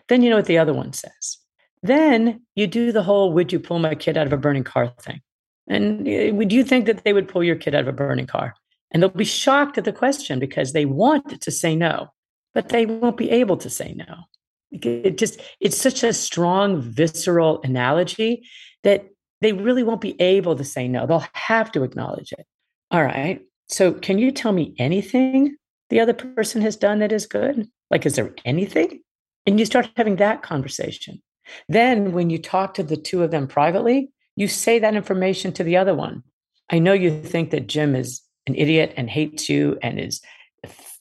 Then 0.07 0.21
you 0.21 0.29
know 0.29 0.35
what 0.35 0.45
the 0.45 0.59
other 0.59 0.73
one 0.73 0.93
says. 0.93 1.39
Then 1.81 2.43
you 2.53 2.67
do 2.67 2.91
the 2.91 3.01
whole 3.01 3.33
would 3.33 3.51
you 3.51 3.59
pull 3.59 3.79
my 3.79 3.95
kid 3.95 4.17
out 4.17 4.27
of 4.27 4.33
a 4.33 4.37
burning 4.37 4.65
car 4.65 4.93
thing. 5.01 5.19
And 5.67 6.07
eh, 6.07 6.29
would 6.29 6.53
you 6.53 6.63
think 6.63 6.85
that 6.85 7.03
they 7.03 7.13
would 7.13 7.27
pull 7.27 7.43
your 7.43 7.55
kid 7.55 7.73
out 7.73 7.81
of 7.81 7.87
a 7.87 7.91
burning 7.91 8.27
car? 8.27 8.53
And 8.91 9.01
they'll 9.01 9.09
be 9.09 9.25
shocked 9.25 9.79
at 9.79 9.85
the 9.85 9.91
question 9.91 10.37
because 10.37 10.73
they 10.73 10.85
want 10.85 11.41
to 11.41 11.49
say 11.49 11.75
no 11.75 12.11
but 12.53 12.69
they 12.69 12.85
won't 12.85 13.17
be 13.17 13.29
able 13.29 13.57
to 13.57 13.69
say 13.69 13.93
no. 13.93 14.23
It 14.71 15.17
just, 15.17 15.41
it's 15.59 15.77
such 15.77 16.03
a 16.03 16.13
strong, 16.13 16.81
visceral 16.81 17.61
analogy 17.63 18.47
that 18.83 19.05
they 19.41 19.53
really 19.53 19.83
won't 19.83 20.01
be 20.01 20.19
able 20.21 20.55
to 20.55 20.63
say 20.63 20.87
no. 20.87 21.05
They'll 21.05 21.25
have 21.33 21.71
to 21.73 21.83
acknowledge 21.83 22.31
it. 22.31 22.45
All 22.89 23.03
right. 23.03 23.41
So, 23.67 23.93
can 23.93 24.17
you 24.17 24.31
tell 24.31 24.51
me 24.51 24.75
anything 24.77 25.55
the 25.89 25.99
other 25.99 26.13
person 26.13 26.61
has 26.61 26.75
done 26.75 26.99
that 26.99 27.11
is 27.11 27.25
good? 27.25 27.67
Like, 27.89 28.05
is 28.05 28.15
there 28.15 28.33
anything? 28.45 29.01
And 29.45 29.59
you 29.59 29.65
start 29.65 29.89
having 29.95 30.17
that 30.17 30.41
conversation. 30.43 31.21
Then, 31.67 32.11
when 32.11 32.29
you 32.29 32.37
talk 32.37 32.73
to 32.75 32.83
the 32.83 32.97
two 32.97 33.23
of 33.23 33.31
them 33.31 33.47
privately, 33.47 34.11
you 34.35 34.47
say 34.47 34.79
that 34.79 34.95
information 34.95 35.51
to 35.53 35.63
the 35.63 35.77
other 35.77 35.95
one. 35.95 36.23
I 36.69 36.79
know 36.79 36.93
you 36.93 37.21
think 37.21 37.51
that 37.51 37.67
Jim 37.67 37.95
is 37.95 38.21
an 38.47 38.55
idiot 38.55 38.93
and 38.97 39.09
hates 39.09 39.49
you 39.49 39.77
and 39.81 39.99
is 39.99 40.21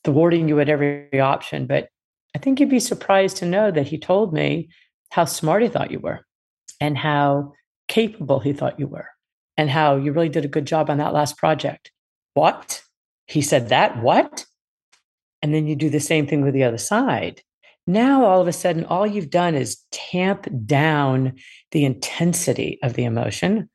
thwarting 0.04 0.48
you 0.48 0.60
at 0.60 0.68
every 0.68 1.20
option. 1.20 1.66
But 1.66 1.88
I 2.34 2.38
think 2.38 2.60
you'd 2.60 2.70
be 2.70 2.80
surprised 2.80 3.38
to 3.38 3.46
know 3.46 3.70
that 3.70 3.88
he 3.88 3.98
told 3.98 4.32
me 4.32 4.70
how 5.10 5.24
smart 5.24 5.62
he 5.62 5.68
thought 5.68 5.90
you 5.90 5.98
were 5.98 6.20
and 6.80 6.96
how 6.96 7.52
capable 7.88 8.40
he 8.40 8.52
thought 8.52 8.78
you 8.78 8.86
were 8.86 9.08
and 9.56 9.68
how 9.68 9.96
you 9.96 10.12
really 10.12 10.28
did 10.28 10.44
a 10.44 10.48
good 10.48 10.66
job 10.66 10.88
on 10.88 10.98
that 10.98 11.12
last 11.12 11.36
project. 11.36 11.90
What? 12.34 12.82
He 13.26 13.42
said 13.42 13.68
that? 13.68 14.02
What? 14.02 14.46
And 15.42 15.52
then 15.54 15.66
you 15.66 15.76
do 15.76 15.90
the 15.90 16.00
same 16.00 16.26
thing 16.26 16.42
with 16.42 16.54
the 16.54 16.64
other 16.64 16.78
side. 16.78 17.42
Now, 17.86 18.24
all 18.24 18.40
of 18.40 18.46
a 18.46 18.52
sudden, 18.52 18.84
all 18.84 19.06
you've 19.06 19.30
done 19.30 19.54
is 19.54 19.84
tamp 19.90 20.46
down 20.64 21.34
the 21.72 21.84
intensity 21.84 22.78
of 22.82 22.94
the 22.94 23.04
emotion, 23.04 23.68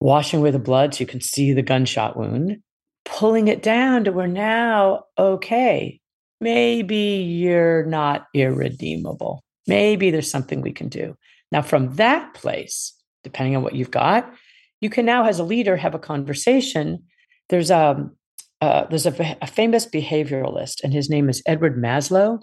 washing 0.00 0.40
away 0.40 0.50
the 0.50 0.58
blood 0.58 0.94
so 0.94 1.00
you 1.00 1.06
can 1.06 1.20
see 1.20 1.52
the 1.52 1.62
gunshot 1.62 2.16
wound, 2.16 2.58
pulling 3.04 3.48
it 3.48 3.62
down 3.62 4.04
to 4.04 4.12
where 4.12 4.26
now, 4.26 5.04
okay, 5.18 6.00
maybe 6.40 6.96
you're 6.96 7.84
not 7.84 8.26
irredeemable. 8.34 9.42
Maybe 9.66 10.10
there's 10.10 10.30
something 10.30 10.60
we 10.60 10.72
can 10.72 10.88
do. 10.88 11.16
Now, 11.52 11.62
from 11.62 11.94
that 11.96 12.34
place, 12.34 12.94
depending 13.22 13.56
on 13.56 13.62
what 13.62 13.74
you've 13.74 13.90
got, 13.90 14.32
you 14.80 14.90
can 14.90 15.06
now, 15.06 15.24
as 15.26 15.38
a 15.38 15.44
leader, 15.44 15.76
have 15.76 15.94
a 15.94 15.98
conversation. 15.98 17.04
There's 17.48 17.70
a 17.70 17.78
um, 17.78 18.16
uh, 18.60 18.86
there's 18.86 19.04
a, 19.04 19.36
a, 19.42 19.46
famous 19.46 19.84
behavioralist, 19.84 20.82
and 20.82 20.92
his 20.92 21.10
name 21.10 21.28
is 21.28 21.42
Edward 21.46 21.76
Maslow, 21.76 22.40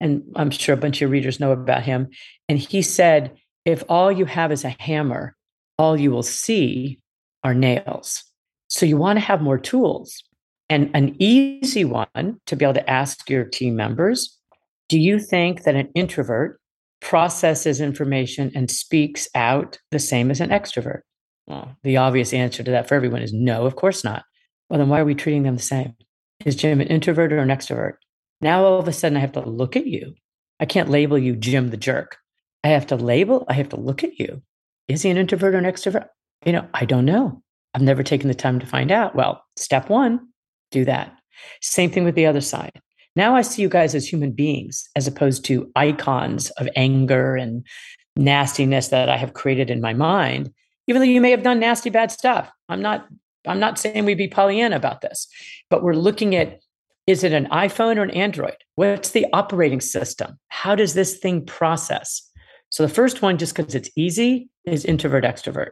and 0.00 0.22
I'm 0.34 0.50
sure 0.50 0.72
a 0.72 0.78
bunch 0.78 0.96
of 0.96 1.00
your 1.02 1.10
readers 1.10 1.40
know 1.40 1.52
about 1.52 1.82
him. 1.82 2.08
And 2.48 2.58
he 2.58 2.80
said, 2.80 3.36
if 3.66 3.82
all 3.88 4.10
you 4.10 4.24
have 4.24 4.50
is 4.50 4.64
a 4.64 4.74
hammer, 4.78 5.36
all 5.78 5.98
you 5.98 6.10
will 6.10 6.22
see 6.22 7.00
are 7.44 7.52
nails. 7.52 8.24
So 8.78 8.86
you 8.86 8.96
want 8.96 9.16
to 9.16 9.24
have 9.24 9.42
more 9.42 9.58
tools. 9.58 10.22
And 10.70 10.88
an 10.94 11.16
easy 11.18 11.84
one 11.84 12.40
to 12.46 12.54
be 12.54 12.64
able 12.64 12.74
to 12.74 12.88
ask 12.88 13.28
your 13.28 13.44
team 13.44 13.74
members 13.74 14.38
do 14.88 15.00
you 15.00 15.18
think 15.18 15.64
that 15.64 15.74
an 15.74 15.90
introvert 15.96 16.60
processes 17.02 17.80
information 17.80 18.52
and 18.54 18.70
speaks 18.70 19.28
out 19.34 19.78
the 19.90 19.98
same 19.98 20.30
as 20.30 20.40
an 20.40 20.50
extrovert? 20.50 21.00
Well, 21.48 21.76
the 21.82 21.96
obvious 21.96 22.32
answer 22.32 22.62
to 22.62 22.70
that 22.70 22.88
for 22.88 22.94
everyone 22.94 23.20
is 23.20 23.32
no, 23.32 23.66
of 23.66 23.74
course 23.74 24.04
not. 24.04 24.24
Well, 24.70 24.78
then 24.78 24.88
why 24.88 25.00
are 25.00 25.04
we 25.04 25.14
treating 25.16 25.42
them 25.42 25.56
the 25.56 25.62
same? 25.62 25.94
Is 26.46 26.54
Jim 26.54 26.80
an 26.80 26.86
introvert 26.86 27.32
or 27.32 27.38
an 27.38 27.48
extrovert? 27.48 27.94
Now 28.40 28.64
all 28.64 28.78
of 28.78 28.86
a 28.86 28.92
sudden 28.92 29.18
I 29.18 29.20
have 29.20 29.32
to 29.32 29.40
look 29.40 29.74
at 29.74 29.88
you. 29.88 30.14
I 30.60 30.66
can't 30.66 30.88
label 30.88 31.18
you 31.18 31.34
Jim 31.34 31.70
the 31.70 31.76
jerk. 31.76 32.16
I 32.62 32.68
have 32.68 32.86
to 32.86 32.96
label, 32.96 33.44
I 33.48 33.54
have 33.54 33.70
to 33.70 33.80
look 33.80 34.04
at 34.04 34.20
you. 34.20 34.40
Is 34.86 35.02
he 35.02 35.10
an 35.10 35.18
introvert 35.18 35.54
or 35.54 35.58
an 35.58 35.64
extrovert? 35.64 36.06
You 36.46 36.52
know, 36.52 36.68
I 36.72 36.84
don't 36.84 37.04
know. 37.04 37.42
I've 37.74 37.82
never 37.82 38.02
taken 38.02 38.28
the 38.28 38.34
time 38.34 38.58
to 38.60 38.66
find 38.66 38.90
out. 38.90 39.14
Well, 39.14 39.44
step 39.56 39.88
one, 39.88 40.28
do 40.70 40.84
that. 40.84 41.14
Same 41.60 41.90
thing 41.90 42.04
with 42.04 42.14
the 42.14 42.26
other 42.26 42.40
side. 42.40 42.80
Now 43.14 43.34
I 43.34 43.42
see 43.42 43.62
you 43.62 43.68
guys 43.68 43.94
as 43.94 44.06
human 44.06 44.32
beings 44.32 44.88
as 44.96 45.06
opposed 45.06 45.44
to 45.46 45.70
icons 45.74 46.50
of 46.52 46.68
anger 46.76 47.36
and 47.36 47.66
nastiness 48.16 48.88
that 48.88 49.08
I 49.08 49.16
have 49.16 49.34
created 49.34 49.70
in 49.70 49.80
my 49.80 49.92
mind, 49.92 50.52
even 50.86 51.00
though 51.00 51.08
you 51.08 51.20
may 51.20 51.30
have 51.30 51.42
done 51.42 51.60
nasty, 51.60 51.90
bad 51.90 52.10
stuff. 52.10 52.50
I'm 52.68 52.82
not, 52.82 53.08
I'm 53.46 53.60
not 53.60 53.78
saying 53.78 54.04
we 54.04 54.14
be 54.14 54.28
Pollyanna 54.28 54.76
about 54.76 55.00
this, 55.00 55.28
but 55.70 55.82
we're 55.82 55.94
looking 55.94 56.34
at 56.34 56.60
is 57.06 57.24
it 57.24 57.32
an 57.32 57.46
iPhone 57.46 57.96
or 57.96 58.02
an 58.02 58.10
Android? 58.10 58.56
What's 58.74 59.12
the 59.12 59.26
operating 59.32 59.80
system? 59.80 60.38
How 60.48 60.74
does 60.74 60.92
this 60.92 61.16
thing 61.16 61.46
process? 61.46 62.22
So 62.68 62.82
the 62.82 62.92
first 62.92 63.22
one, 63.22 63.38
just 63.38 63.56
because 63.56 63.74
it's 63.74 63.90
easy, 63.96 64.50
is 64.66 64.84
introvert 64.84 65.24
extrovert. 65.24 65.70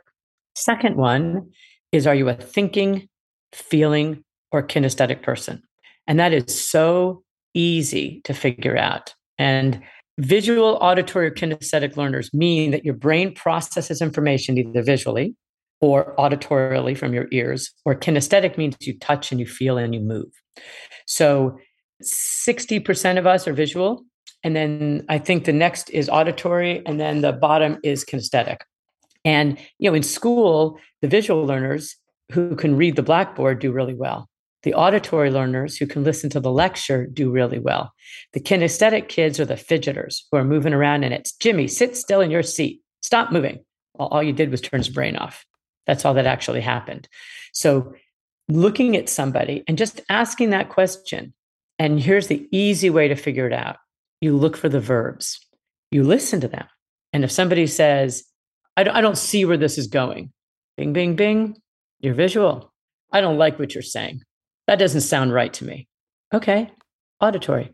Second 0.54 0.96
one 0.96 1.50
is 1.92 2.07
are 2.07 2.14
you 2.14 2.29
a 2.29 2.35
thinking, 2.35 3.09
feeling, 3.53 4.22
or 4.53 4.62
kinesthetic 4.62 5.22
person? 5.22 5.62
And 6.07 6.18
that 6.20 6.33
is 6.33 6.59
so 6.59 7.22
easy 7.55 8.20
to 8.25 8.35
figure 8.35 8.77
out. 8.77 9.14
And 9.38 9.83
visual, 10.18 10.79
auditory, 10.81 11.27
or 11.27 11.31
kinesthetic 11.31 11.96
learners 11.96 12.33
mean 12.33 12.70
that 12.70 12.85
your 12.85 12.94
brain 12.94 13.35
processes 13.35 14.01
information 14.01 14.59
either 14.59 14.83
visually 14.83 15.35
or 15.81 16.14
auditorily 16.16 16.96
from 16.96 17.12
your 17.12 17.29
ears, 17.33 17.70
or 17.85 17.94
kinesthetic 17.94 18.57
means 18.57 18.77
you 18.81 18.99
touch 18.99 19.31
and 19.31 19.38
you 19.38 19.46
feel 19.46 19.77
and 19.77 19.94
you 19.94 20.01
move. 20.01 20.29
So 21.07 21.59
60% 22.03 23.18
of 23.18 23.27
us 23.27 23.46
are 23.46 23.53
visual. 23.53 24.05
And 24.42 24.57
then 24.57 25.05
I 25.09 25.18
think 25.18 25.44
the 25.44 25.53
next 25.53 25.90
is 25.90 26.09
auditory, 26.09 26.83
and 26.87 27.01
then 27.01 27.20
the 27.20 27.33
bottom 27.33 27.79
is 27.83 28.05
kinesthetic. 28.05 28.59
And 29.26 29.58
you 29.78 29.90
know, 29.90 29.94
in 29.94 30.02
school, 30.02 30.78
the 31.02 31.08
visual 31.08 31.44
learners 31.44 31.96
who 32.32 32.56
can 32.56 32.76
read 32.76 32.96
the 32.96 33.02
blackboard 33.02 33.58
do 33.58 33.72
really 33.72 33.94
well. 33.94 34.30
The 34.62 34.72
auditory 34.74 35.30
learners 35.30 35.76
who 35.76 35.86
can 35.86 36.02
listen 36.02 36.30
to 36.30 36.40
the 36.40 36.50
lecture 36.50 37.06
do 37.06 37.30
really 37.30 37.58
well. 37.58 37.92
The 38.32 38.40
kinesthetic 38.40 39.08
kids 39.08 39.38
are 39.38 39.44
the 39.44 39.54
fidgeters 39.54 40.22
who 40.30 40.38
are 40.38 40.44
moving 40.44 40.72
around 40.72 41.04
and 41.04 41.12
it's 41.12 41.32
Jimmy, 41.32 41.68
sit 41.68 41.96
still 41.96 42.20
in 42.20 42.30
your 42.30 42.42
seat. 42.42 42.80
Stop 43.02 43.30
moving. 43.30 43.64
Well, 43.94 44.08
all 44.08 44.22
you 44.22 44.32
did 44.32 44.50
was 44.50 44.60
turn 44.60 44.80
his 44.80 44.88
brain 44.88 45.16
off. 45.16 45.44
That's 45.86 46.04
all 46.04 46.14
that 46.14 46.26
actually 46.26 46.60
happened. 46.60 47.08
So 47.52 47.94
looking 48.48 48.96
at 48.96 49.08
somebody 49.08 49.64
and 49.66 49.78
just 49.78 50.00
asking 50.08 50.50
that 50.50 50.68
question. 50.68 51.34
And 51.78 52.00
here's 52.00 52.28
the 52.28 52.48
easy 52.52 52.90
way 52.90 53.08
to 53.08 53.16
figure 53.16 53.46
it 53.46 53.52
out. 53.52 53.76
You 54.20 54.36
look 54.36 54.56
for 54.56 54.68
the 54.68 54.80
verbs. 54.80 55.38
You 55.90 56.04
listen 56.04 56.40
to 56.40 56.48
them. 56.48 56.66
And 57.12 57.22
if 57.22 57.30
somebody 57.30 57.66
says, 57.66 58.24
I 58.76 58.84
don't, 58.84 58.94
I 58.94 59.00
don't 59.00 59.18
see 59.18 59.44
where 59.44 59.56
this 59.56 59.78
is 59.78 59.86
going. 59.86 60.32
Bing, 60.76 60.92
bing, 60.92 61.16
bing. 61.16 61.56
You're 62.00 62.14
visual. 62.14 62.72
I 63.12 63.20
don't 63.20 63.38
like 63.38 63.58
what 63.58 63.74
you're 63.74 63.82
saying. 63.82 64.20
That 64.66 64.78
doesn't 64.78 65.00
sound 65.02 65.32
right 65.32 65.52
to 65.54 65.64
me. 65.64 65.88
Okay. 66.34 66.70
Auditory. 67.20 67.72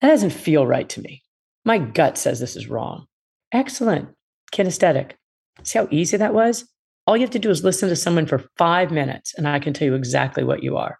That 0.00 0.08
doesn't 0.08 0.30
feel 0.30 0.66
right 0.66 0.88
to 0.90 1.00
me. 1.00 1.22
My 1.64 1.78
gut 1.78 2.18
says 2.18 2.40
this 2.40 2.56
is 2.56 2.68
wrong. 2.68 3.06
Excellent. 3.52 4.10
Kinesthetic. 4.52 5.12
See 5.62 5.78
how 5.78 5.88
easy 5.90 6.16
that 6.16 6.34
was? 6.34 6.68
All 7.06 7.16
you 7.16 7.22
have 7.22 7.30
to 7.30 7.38
do 7.38 7.50
is 7.50 7.64
listen 7.64 7.88
to 7.88 7.96
someone 7.96 8.26
for 8.26 8.44
five 8.56 8.90
minutes, 8.90 9.34
and 9.34 9.48
I 9.48 9.58
can 9.58 9.72
tell 9.72 9.86
you 9.86 9.94
exactly 9.94 10.44
what 10.44 10.62
you 10.62 10.76
are. 10.76 10.98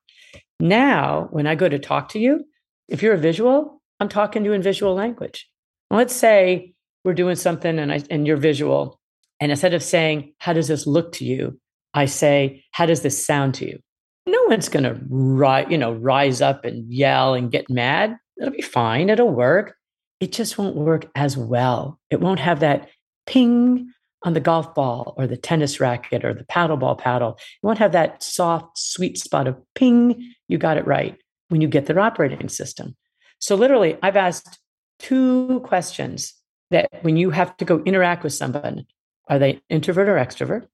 Now, 0.58 1.28
when 1.30 1.46
I 1.46 1.54
go 1.54 1.68
to 1.68 1.78
talk 1.78 2.08
to 2.10 2.18
you, 2.18 2.44
if 2.88 3.02
you're 3.02 3.14
a 3.14 3.18
visual, 3.18 3.80
I'm 4.00 4.08
talking 4.08 4.42
to 4.42 4.48
you 4.48 4.52
in 4.52 4.62
visual 4.62 4.94
language. 4.94 5.48
Let's 5.90 6.14
say 6.14 6.74
we're 7.04 7.14
doing 7.14 7.36
something 7.36 7.78
and, 7.78 7.92
I, 7.92 8.02
and 8.10 8.26
you're 8.26 8.36
visual, 8.36 9.00
and 9.42 9.50
instead 9.50 9.74
of 9.74 9.83
saying, 9.83 10.35
How 10.38 10.52
does 10.52 10.68
this 10.68 10.87
look 10.87 11.11
to 11.14 11.24
you? 11.24 11.59
I 11.92 12.07
say, 12.07 12.64
How 12.70 12.87
does 12.87 13.02
this 13.02 13.26
sound 13.26 13.55
to 13.55 13.66
you? 13.66 13.81
no 14.26 14.40
one's 14.44 14.68
going 14.68 14.85
to 14.85 15.00
ri- 15.09 15.66
you 15.68 15.76
know 15.76 15.92
rise 15.92 16.40
up 16.40 16.64
and 16.64 16.88
yell 16.92 17.35
and 17.35 17.50
get 17.50 17.68
mad. 17.68 18.16
It'll 18.38 18.52
be 18.52 18.62
fine. 18.62 19.11
It'll 19.11 19.28
work. 19.33 19.74
It 20.20 20.31
just 20.31 20.59
won't 20.59 20.76
work 20.76 21.11
as 21.16 21.37
well. 21.37 21.98
It 22.09 22.20
won't 22.20 22.38
have 22.38 22.61
that 22.61 22.88
ping 23.26 23.90
on 24.22 24.35
the 24.35 24.40
golf 24.40 24.72
ball 24.74 25.14
or 25.16 25.26
the 25.26 25.37
tennis 25.37 25.81
racket 25.81 26.24
or 26.24 26.33
the 26.33 26.44
paddleball 26.44 26.96
paddle. 26.96 27.37
You 27.62 27.66
won't 27.66 27.81
have 27.81 27.90
that 27.92 28.22
soft, 28.22 28.78
sweet 28.78 29.18
spot 29.18 29.48
of 29.48 29.61
ping. 29.74 30.33
You 30.46 30.59
got 30.59 30.76
it 30.76 30.87
right 30.87 31.18
when 31.48 31.61
you 31.61 31.66
get 31.66 31.87
their 31.87 31.98
operating 31.98 32.48
system. 32.48 32.96
So, 33.40 33.57
literally, 33.57 33.98
I've 34.02 34.16
asked 34.16 34.61
two 35.00 35.61
questions 35.64 36.33
that 36.70 36.88
when 37.02 37.16
you 37.16 37.31
have 37.31 37.57
to 37.57 37.64
go 37.64 37.83
interact 37.85 38.22
with 38.22 38.33
someone 38.33 38.87
are 39.28 39.38
they 39.38 39.61
introvert 39.68 40.08
or 40.08 40.16
extrovert? 40.16 40.66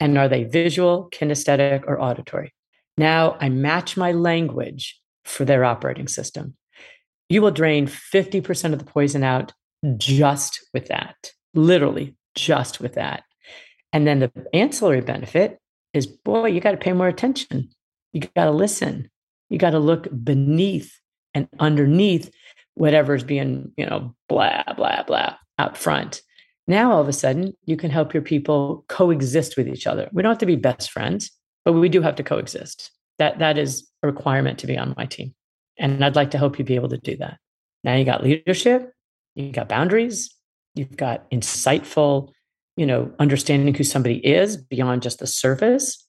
And 0.00 0.18
are 0.18 0.28
they 0.28 0.44
visual, 0.44 1.08
kinesthetic, 1.12 1.84
or 1.86 2.00
auditory? 2.00 2.52
Now 2.96 3.36
I 3.40 3.48
match 3.48 3.96
my 3.96 4.12
language 4.12 5.00
for 5.24 5.44
their 5.44 5.64
operating 5.64 6.08
system. 6.08 6.56
You 7.28 7.42
will 7.42 7.50
drain 7.50 7.86
50% 7.86 8.72
of 8.72 8.78
the 8.78 8.84
poison 8.84 9.22
out 9.22 9.52
just 9.96 10.60
with 10.72 10.86
that, 10.86 11.32
literally 11.54 12.16
just 12.34 12.80
with 12.80 12.94
that. 12.94 13.24
And 13.92 14.06
then 14.06 14.20
the 14.20 14.32
ancillary 14.52 15.00
benefit 15.00 15.58
is 15.92 16.06
boy, 16.06 16.46
you 16.46 16.60
got 16.60 16.72
to 16.72 16.76
pay 16.76 16.92
more 16.92 17.08
attention. 17.08 17.70
You 18.12 18.22
got 18.34 18.44
to 18.44 18.50
listen. 18.50 19.10
You 19.50 19.58
got 19.58 19.70
to 19.70 19.78
look 19.78 20.08
beneath 20.24 20.98
and 21.32 21.48
underneath 21.58 22.30
whatever's 22.74 23.24
being, 23.24 23.72
you 23.76 23.86
know, 23.86 24.14
blah, 24.28 24.64
blah, 24.76 25.04
blah 25.04 25.36
out 25.58 25.76
front. 25.76 26.22
Now, 26.66 26.92
all 26.92 27.00
of 27.00 27.08
a 27.08 27.12
sudden, 27.12 27.52
you 27.64 27.76
can 27.76 27.90
help 27.90 28.14
your 28.14 28.22
people 28.22 28.84
coexist 28.88 29.56
with 29.56 29.68
each 29.68 29.86
other. 29.86 30.08
We 30.12 30.22
don't 30.22 30.30
have 30.30 30.38
to 30.38 30.46
be 30.46 30.56
best 30.56 30.90
friends, 30.90 31.30
but 31.64 31.72
we 31.74 31.88
do 31.88 32.00
have 32.00 32.16
to 32.16 32.22
coexist. 32.22 32.90
That, 33.18 33.38
that 33.38 33.58
is 33.58 33.86
a 34.02 34.06
requirement 34.06 34.58
to 34.60 34.66
be 34.66 34.78
on 34.78 34.94
my 34.96 35.06
team. 35.06 35.34
And 35.78 36.04
I'd 36.04 36.16
like 36.16 36.30
to 36.30 36.38
help 36.38 36.58
you 36.58 36.64
be 36.64 36.74
able 36.74 36.88
to 36.88 36.98
do 36.98 37.16
that. 37.18 37.38
Now 37.82 37.94
you 37.96 38.04
got 38.04 38.24
leadership, 38.24 38.92
you 39.34 39.50
got 39.52 39.68
boundaries, 39.68 40.34
you've 40.74 40.96
got 40.96 41.30
insightful, 41.30 42.30
you 42.76 42.86
know, 42.86 43.12
understanding 43.18 43.74
who 43.74 43.84
somebody 43.84 44.24
is 44.26 44.56
beyond 44.56 45.02
just 45.02 45.18
the 45.18 45.26
surface. 45.26 46.02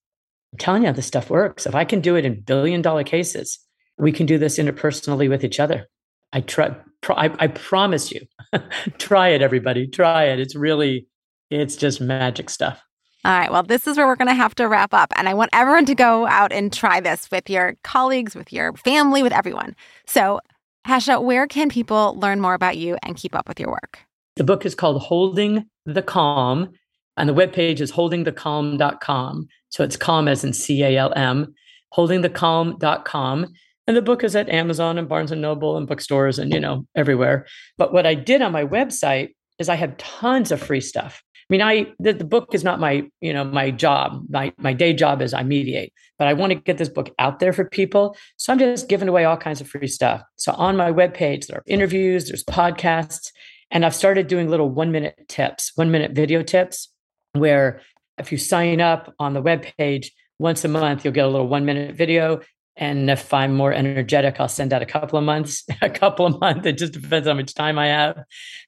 I'm 0.54 0.58
telling 0.58 0.84
you, 0.84 0.88
how 0.88 0.94
this 0.94 1.06
stuff 1.06 1.30
works. 1.30 1.65
If 1.65 1.76
I 1.76 1.84
can 1.84 2.00
do 2.00 2.15
it 2.15 2.26
in 2.26 2.41
billion 2.41 2.82
dollar 2.82 3.04
cases, 3.04 3.60
we 3.98 4.12
can 4.12 4.26
do 4.26 4.38
this 4.38 4.58
interpersonally 4.58 5.30
with 5.30 5.44
each 5.44 5.60
other. 5.60 5.88
I 6.34 6.42
try, 6.42 6.76
I, 7.10 7.32
I 7.40 7.48
promise 7.48 8.12
you, 8.12 8.22
try 8.98 9.30
it, 9.30 9.42
everybody. 9.42 9.88
Try 9.88 10.26
it. 10.26 10.40
It's 10.40 10.56
really, 10.56 11.08
it's 11.50 11.76
just 11.76 12.02
magic 12.02 12.50
stuff. 12.50 12.82
All 13.24 13.32
right. 13.32 13.52
Well, 13.52 13.64
this 13.64 13.88
is 13.88 13.98
where 13.98 14.06
we're 14.06 14.16
going 14.16 14.28
to 14.28 14.36
have 14.36 14.54
to 14.56 14.68
wrap 14.68 14.94
up. 14.94 15.12
And 15.16 15.28
I 15.28 15.34
want 15.34 15.50
everyone 15.52 15.86
to 15.86 15.96
go 15.96 16.28
out 16.28 16.52
and 16.52 16.72
try 16.72 17.00
this 17.00 17.32
with 17.32 17.50
your 17.50 17.76
colleagues, 17.84 18.36
with 18.36 18.54
your 18.54 18.74
family, 18.74 19.24
with 19.24 19.34
everyone. 19.34 19.76
So, 20.06 20.42
Hesha, 20.88 21.24
where 21.24 21.48
can 21.48 21.70
people 21.70 22.16
learn 22.20 22.40
more 22.40 22.54
about 22.54 22.78
you 22.78 22.98
and 23.02 23.16
keep 23.16 23.34
up 23.34 23.48
with 23.48 23.60
your 23.60 23.72
work? 23.72 24.00
The 24.36 24.44
book 24.44 24.64
is 24.64 24.76
called 24.76 25.02
Holding 25.02 25.66
the 25.88 26.04
Calm, 26.04 26.74
and 27.18 27.28
the 27.28 27.34
webpage 27.34 27.80
is 27.80 27.92
holdingthecalm.com. 27.92 29.48
So 29.70 29.84
it's 29.84 29.98
calm 29.98 30.28
as 30.28 30.44
in 30.44 30.54
C 30.54 30.84
A 30.84 30.98
L 30.98 31.12
M, 31.16 31.56
holdingthecalm.com. 31.96 33.54
And 33.88 33.95
the 33.95 34.02
book 34.02 34.24
is 34.24 34.36
at 34.36 34.50
Amazon 34.50 34.98
and 34.98 35.08
Barnes 35.08 35.32
and 35.32 35.41
Noble 35.41 35.78
and 35.78 35.88
bookstores 35.88 36.39
and, 36.39 36.54
you 36.54 36.60
know, 36.60 36.88
everywhere. 36.95 37.45
But 37.78 37.93
what 37.93 38.06
I 38.06 38.15
did 38.15 38.41
on 38.41 38.52
my 38.52 38.63
website 38.63 39.36
is 39.60 39.69
I 39.69 39.76
have 39.76 39.98
tons 39.98 40.52
of 40.52 40.62
free 40.62 40.82
stuff. 40.82 41.24
I 41.50 41.54
mean, 41.54 41.62
I 41.62 41.93
the, 42.00 42.13
the, 42.13 42.26
book 42.26 42.56
is 42.56 42.63
not 42.63 42.80
my, 42.80 43.08
you 43.21 43.32
know, 43.32 43.43
my 43.43 43.69
job. 43.69 44.26
My 44.30 44.52
my 44.58 44.74
day 44.74 44.93
job 44.93 45.21
is 45.21 45.32
I 45.32 45.43
mediate, 45.43 45.93
but 46.17 46.28
I 46.28 46.34
want 46.34 46.54
to 46.54 46.56
get 46.56 46.80
this 46.80 46.89
book 46.89 47.13
out 47.19 47.38
there 47.38 47.54
for 47.54 47.65
people. 47.65 48.17
So 48.38 48.52
I'm 48.52 48.58
just 48.58 48.89
giving 48.89 49.08
away 49.08 49.26
all 49.26 49.38
kinds 49.38 49.62
of 49.62 49.67
free 49.67 49.88
stuff. 49.88 50.24
So 50.38 50.54
on 50.54 50.76
my 50.76 50.91
webpage, 50.91 51.45
there 51.45 51.60
are 51.60 51.63
interviews, 51.67 52.28
there's 52.28 52.43
podcasts, 52.43 53.32
and 53.69 53.86
I've 53.86 53.93
started 53.93 54.26
doing 54.26 54.50
little 54.50 54.71
one 54.71 54.91
minute 54.91 55.24
tips, 55.28 55.71
one 55.76 55.91
minute 55.91 56.13
video 56.13 56.41
tips, 56.41 56.89
where 57.34 57.82
if 58.17 58.32
you 58.32 58.39
sign 58.39 58.82
up 58.82 59.13
on 59.19 59.34
the 59.34 59.43
webpage 59.43 60.08
once 60.39 60.65
a 60.65 60.67
month, 60.67 61.06
you'll 61.06 61.13
get 61.13 61.26
a 61.26 61.30
little 61.30 61.48
one 61.48 61.65
minute 61.65 61.95
video. 61.95 62.41
And 62.78 63.10
if 63.10 63.34
I'm 63.34 63.54
more 63.54 63.74
energetic, 63.74 64.40
I'll 64.40 64.50
send 64.50 64.74
out 64.74 64.82
a 64.82 64.86
couple 64.86 65.18
of 65.18 65.26
months, 65.26 65.64
a 65.82 65.90
couple 65.90 66.26
of 66.26 66.40
months. 66.40 66.66
It 66.66 66.78
just 66.78 66.94
depends 66.94 67.28
on 67.28 67.36
how 67.36 67.42
much 67.42 67.54
time 67.54 67.78
I 67.80 67.88
have 67.88 68.24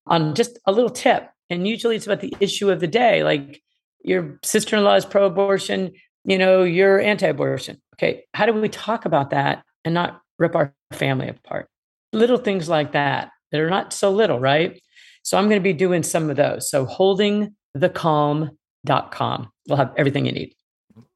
on 0.06 0.36
just 0.36 0.60
a 0.66 0.72
little 0.72 0.90
tip. 0.90 1.30
And 1.50 1.68
usually 1.68 1.96
it's 1.96 2.06
about 2.06 2.22
the 2.22 2.36
issue 2.40 2.70
of 2.70 2.80
the 2.80 2.88
day. 2.88 3.24
Like 3.24 3.62
your 4.02 4.40
sister 4.44 4.78
in 4.78 4.84
law 4.84 4.96
is 4.96 5.06
pro 5.06 5.26
abortion, 5.26 5.94
you 6.24 6.38
know, 6.38 6.64
you're 6.64 7.00
anti 7.00 7.28
abortion. 7.28 7.82
Okay. 7.96 8.24
How 8.34 8.46
do 8.46 8.54
we 8.54 8.70
talk 8.70 9.06
about 9.06 9.32
that 9.32 9.64
and 9.84 9.94
not 9.94 10.22
rip 10.40 10.56
our 10.56 10.74
family 10.94 11.28
apart? 11.30 11.70
Little 12.14 12.38
things 12.38 12.70
like 12.70 12.94
that 12.94 13.32
that 13.52 13.62
are 13.62 13.70
not 13.70 13.94
so 13.94 14.12
little, 14.12 14.40
right? 14.40 14.82
So 15.24 15.38
I'm 15.38 15.50
going 15.50 15.60
to 15.60 15.64
be 15.64 15.74
doing 15.74 16.04
some 16.04 16.30
of 16.30 16.38
those. 16.38 16.70
So 16.70 16.86
holdingthecalm.com 16.86 19.52
We'll 19.68 19.78
have 19.78 19.94
everything 19.98 20.26
you 20.26 20.32
need. 20.32 20.56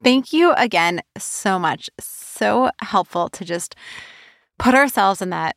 Thank 0.03 0.33
you 0.33 0.53
again 0.53 1.01
so 1.17 1.59
much. 1.59 1.89
So 1.99 2.69
helpful 2.81 3.29
to 3.29 3.45
just 3.45 3.75
put 4.57 4.75
ourselves 4.75 5.21
in 5.21 5.29
that 5.29 5.55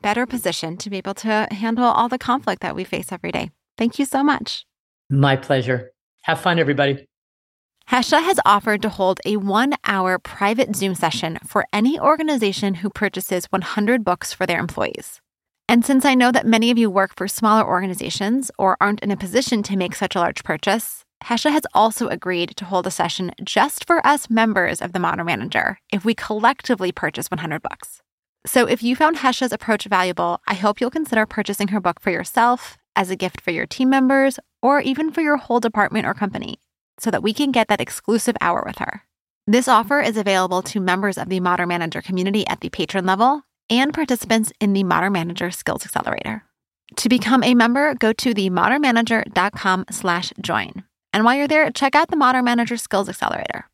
better 0.00 0.26
position 0.26 0.76
to 0.78 0.90
be 0.90 0.98
able 0.98 1.14
to 1.14 1.48
handle 1.50 1.84
all 1.84 2.08
the 2.08 2.18
conflict 2.18 2.62
that 2.62 2.74
we 2.74 2.84
face 2.84 3.12
every 3.12 3.32
day. 3.32 3.50
Thank 3.78 3.98
you 3.98 4.04
so 4.04 4.22
much. 4.22 4.66
My 5.10 5.36
pleasure. 5.36 5.90
Have 6.22 6.40
fun, 6.40 6.58
everybody. 6.58 7.06
Hesha 7.90 8.22
has 8.22 8.40
offered 8.46 8.80
to 8.82 8.88
hold 8.88 9.20
a 9.26 9.36
one 9.36 9.74
hour 9.84 10.18
private 10.18 10.74
Zoom 10.74 10.94
session 10.94 11.38
for 11.46 11.66
any 11.72 12.00
organization 12.00 12.76
who 12.76 12.88
purchases 12.88 13.44
100 13.50 14.04
books 14.04 14.32
for 14.32 14.46
their 14.46 14.58
employees. 14.58 15.20
And 15.68 15.84
since 15.84 16.04
I 16.04 16.14
know 16.14 16.32
that 16.32 16.46
many 16.46 16.70
of 16.70 16.78
you 16.78 16.90
work 16.90 17.12
for 17.16 17.28
smaller 17.28 17.66
organizations 17.66 18.50
or 18.58 18.76
aren't 18.80 19.00
in 19.00 19.10
a 19.10 19.16
position 19.16 19.62
to 19.64 19.76
make 19.76 19.94
such 19.94 20.14
a 20.14 20.18
large 20.18 20.42
purchase, 20.44 21.03
Hesha 21.22 21.50
has 21.50 21.62
also 21.72 22.08
agreed 22.08 22.56
to 22.56 22.64
hold 22.66 22.86
a 22.86 22.90
session 22.90 23.32
just 23.42 23.86
for 23.86 24.06
us 24.06 24.28
members 24.28 24.82
of 24.82 24.92
the 24.92 24.98
Modern 24.98 25.26
Manager 25.26 25.78
if 25.90 26.04
we 26.04 26.14
collectively 26.14 26.92
purchase 26.92 27.30
100 27.30 27.62
books. 27.62 28.02
So 28.46 28.66
if 28.66 28.82
you 28.82 28.94
found 28.94 29.16
Hesha's 29.16 29.52
approach 29.52 29.86
valuable, 29.86 30.40
I 30.46 30.54
hope 30.54 30.80
you'll 30.80 30.90
consider 30.90 31.24
purchasing 31.24 31.68
her 31.68 31.80
book 31.80 31.98
for 32.00 32.10
yourself, 32.10 32.76
as 32.96 33.10
a 33.10 33.16
gift 33.16 33.40
for 33.40 33.50
your 33.50 33.66
team 33.66 33.90
members, 33.90 34.38
or 34.62 34.80
even 34.80 35.10
for 35.10 35.20
your 35.20 35.36
whole 35.36 35.60
department 35.60 36.06
or 36.06 36.14
company, 36.14 36.58
so 36.98 37.10
that 37.10 37.22
we 37.22 37.32
can 37.32 37.52
get 37.52 37.68
that 37.68 37.80
exclusive 37.80 38.36
hour 38.40 38.62
with 38.64 38.78
her. 38.78 39.02
This 39.46 39.68
offer 39.68 40.00
is 40.00 40.16
available 40.16 40.62
to 40.62 40.80
members 40.80 41.18
of 41.18 41.28
the 41.28 41.40
Modern 41.40 41.68
Manager 41.68 42.00
community 42.00 42.46
at 42.46 42.60
the 42.60 42.70
patron 42.70 43.04
level 43.04 43.42
and 43.68 43.92
participants 43.92 44.52
in 44.60 44.72
the 44.72 44.84
Modern 44.84 45.12
Manager 45.12 45.50
Skills 45.50 45.84
Accelerator. 45.84 46.44
To 46.96 47.08
become 47.08 47.42
a 47.42 47.54
member, 47.54 47.94
go 47.94 48.12
to 48.12 48.34
themodernmanager.com 48.34 49.86
slash 49.90 50.32
join. 50.40 50.84
And 51.14 51.24
while 51.24 51.36
you're 51.36 51.46
there, 51.46 51.70
check 51.70 51.94
out 51.94 52.08
the 52.08 52.16
Modern 52.16 52.44
Manager 52.44 52.76
Skills 52.76 53.08
Accelerator. 53.08 53.68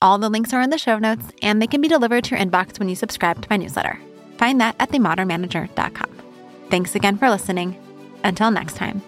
All 0.00 0.16
the 0.16 0.30
links 0.30 0.54
are 0.54 0.62
in 0.62 0.70
the 0.70 0.78
show 0.78 0.98
notes, 0.98 1.26
and 1.42 1.60
they 1.60 1.66
can 1.66 1.82
be 1.82 1.86
delivered 1.86 2.24
to 2.24 2.30
your 2.34 2.42
inbox 2.42 2.78
when 2.78 2.88
you 2.88 2.96
subscribe 2.96 3.42
to 3.42 3.48
my 3.50 3.58
newsletter. 3.58 4.00
Find 4.38 4.58
that 4.62 4.74
at 4.80 4.88
themodernmanager.com. 4.88 6.10
Thanks 6.70 6.94
again 6.94 7.18
for 7.18 7.28
listening. 7.28 7.76
Until 8.24 8.50
next 8.50 8.76
time. 8.76 9.02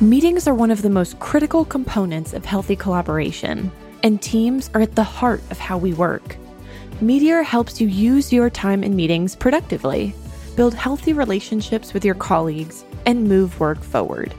Meetings 0.00 0.46
are 0.46 0.54
one 0.54 0.70
of 0.70 0.82
the 0.82 0.88
most 0.88 1.18
critical 1.18 1.64
components 1.64 2.32
of 2.32 2.44
healthy 2.44 2.76
collaboration, 2.76 3.72
and 4.04 4.22
teams 4.22 4.70
are 4.72 4.82
at 4.82 4.94
the 4.94 5.02
heart 5.02 5.42
of 5.50 5.58
how 5.58 5.76
we 5.76 5.92
work. 5.94 6.36
Meeteor 7.00 7.42
helps 7.42 7.80
you 7.80 7.88
use 7.88 8.32
your 8.32 8.50
time 8.50 8.84
in 8.84 8.94
meetings 8.94 9.34
productively, 9.34 10.14
build 10.54 10.74
healthy 10.74 11.12
relationships 11.12 11.92
with 11.92 12.04
your 12.04 12.14
colleagues, 12.14 12.84
and 13.04 13.26
move 13.26 13.58
work 13.58 13.82
forward. 13.82 14.32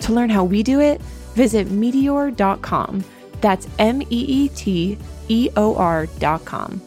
To 0.00 0.12
learn 0.12 0.30
how 0.30 0.44
we 0.44 0.62
do 0.62 0.80
it, 0.80 1.00
visit 1.34 1.68
meeteor.com. 1.68 3.04
That's 3.40 3.68
M 3.78 4.02
E 4.02 4.06
E 4.10 4.48
T 4.48 4.98
E 5.28 5.48
O 5.56 5.74
R.com. 5.76 6.82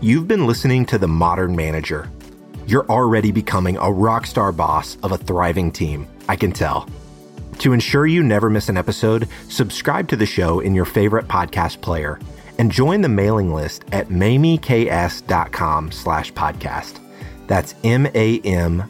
You've 0.00 0.26
been 0.26 0.46
listening 0.46 0.86
to 0.86 0.98
The 0.98 1.08
Modern 1.08 1.54
Manager. 1.54 2.10
You're 2.66 2.86
already 2.86 3.30
becoming 3.32 3.76
a 3.76 3.90
rock 3.90 4.26
star 4.26 4.52
boss 4.52 4.96
of 5.02 5.12
a 5.12 5.18
thriving 5.18 5.70
team, 5.70 6.08
I 6.28 6.36
can 6.36 6.52
tell. 6.52 6.88
To 7.58 7.72
ensure 7.72 8.06
you 8.06 8.22
never 8.22 8.50
miss 8.50 8.68
an 8.68 8.76
episode, 8.76 9.28
subscribe 9.48 10.08
to 10.08 10.16
the 10.16 10.26
show 10.26 10.60
in 10.60 10.74
your 10.74 10.84
favorite 10.84 11.28
podcast 11.28 11.80
player 11.80 12.18
and 12.58 12.72
join 12.72 13.00
the 13.00 13.08
mailing 13.08 13.52
list 13.54 13.84
at 13.92 14.08
mamieks.com 14.08 15.92
slash 15.92 16.32
podcast. 16.32 16.98
That's 17.46 17.74
M-A-M-I-E-K-S 17.84 18.86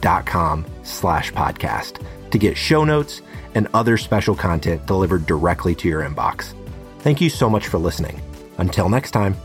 dot 0.00 0.26
com 0.26 0.64
slash 0.88 1.32
podcast 1.32 2.04
to 2.30 2.38
get 2.38 2.56
show 2.56 2.84
notes 2.84 3.22
and 3.54 3.68
other 3.74 3.96
special 3.96 4.34
content 4.34 4.86
delivered 4.86 5.26
directly 5.26 5.74
to 5.76 5.88
your 5.88 6.02
inbox. 6.02 6.54
Thank 7.00 7.20
you 7.20 7.30
so 7.30 7.48
much 7.48 7.66
for 7.66 7.78
listening. 7.78 8.20
Until 8.58 8.88
next 8.88 9.12
time. 9.12 9.36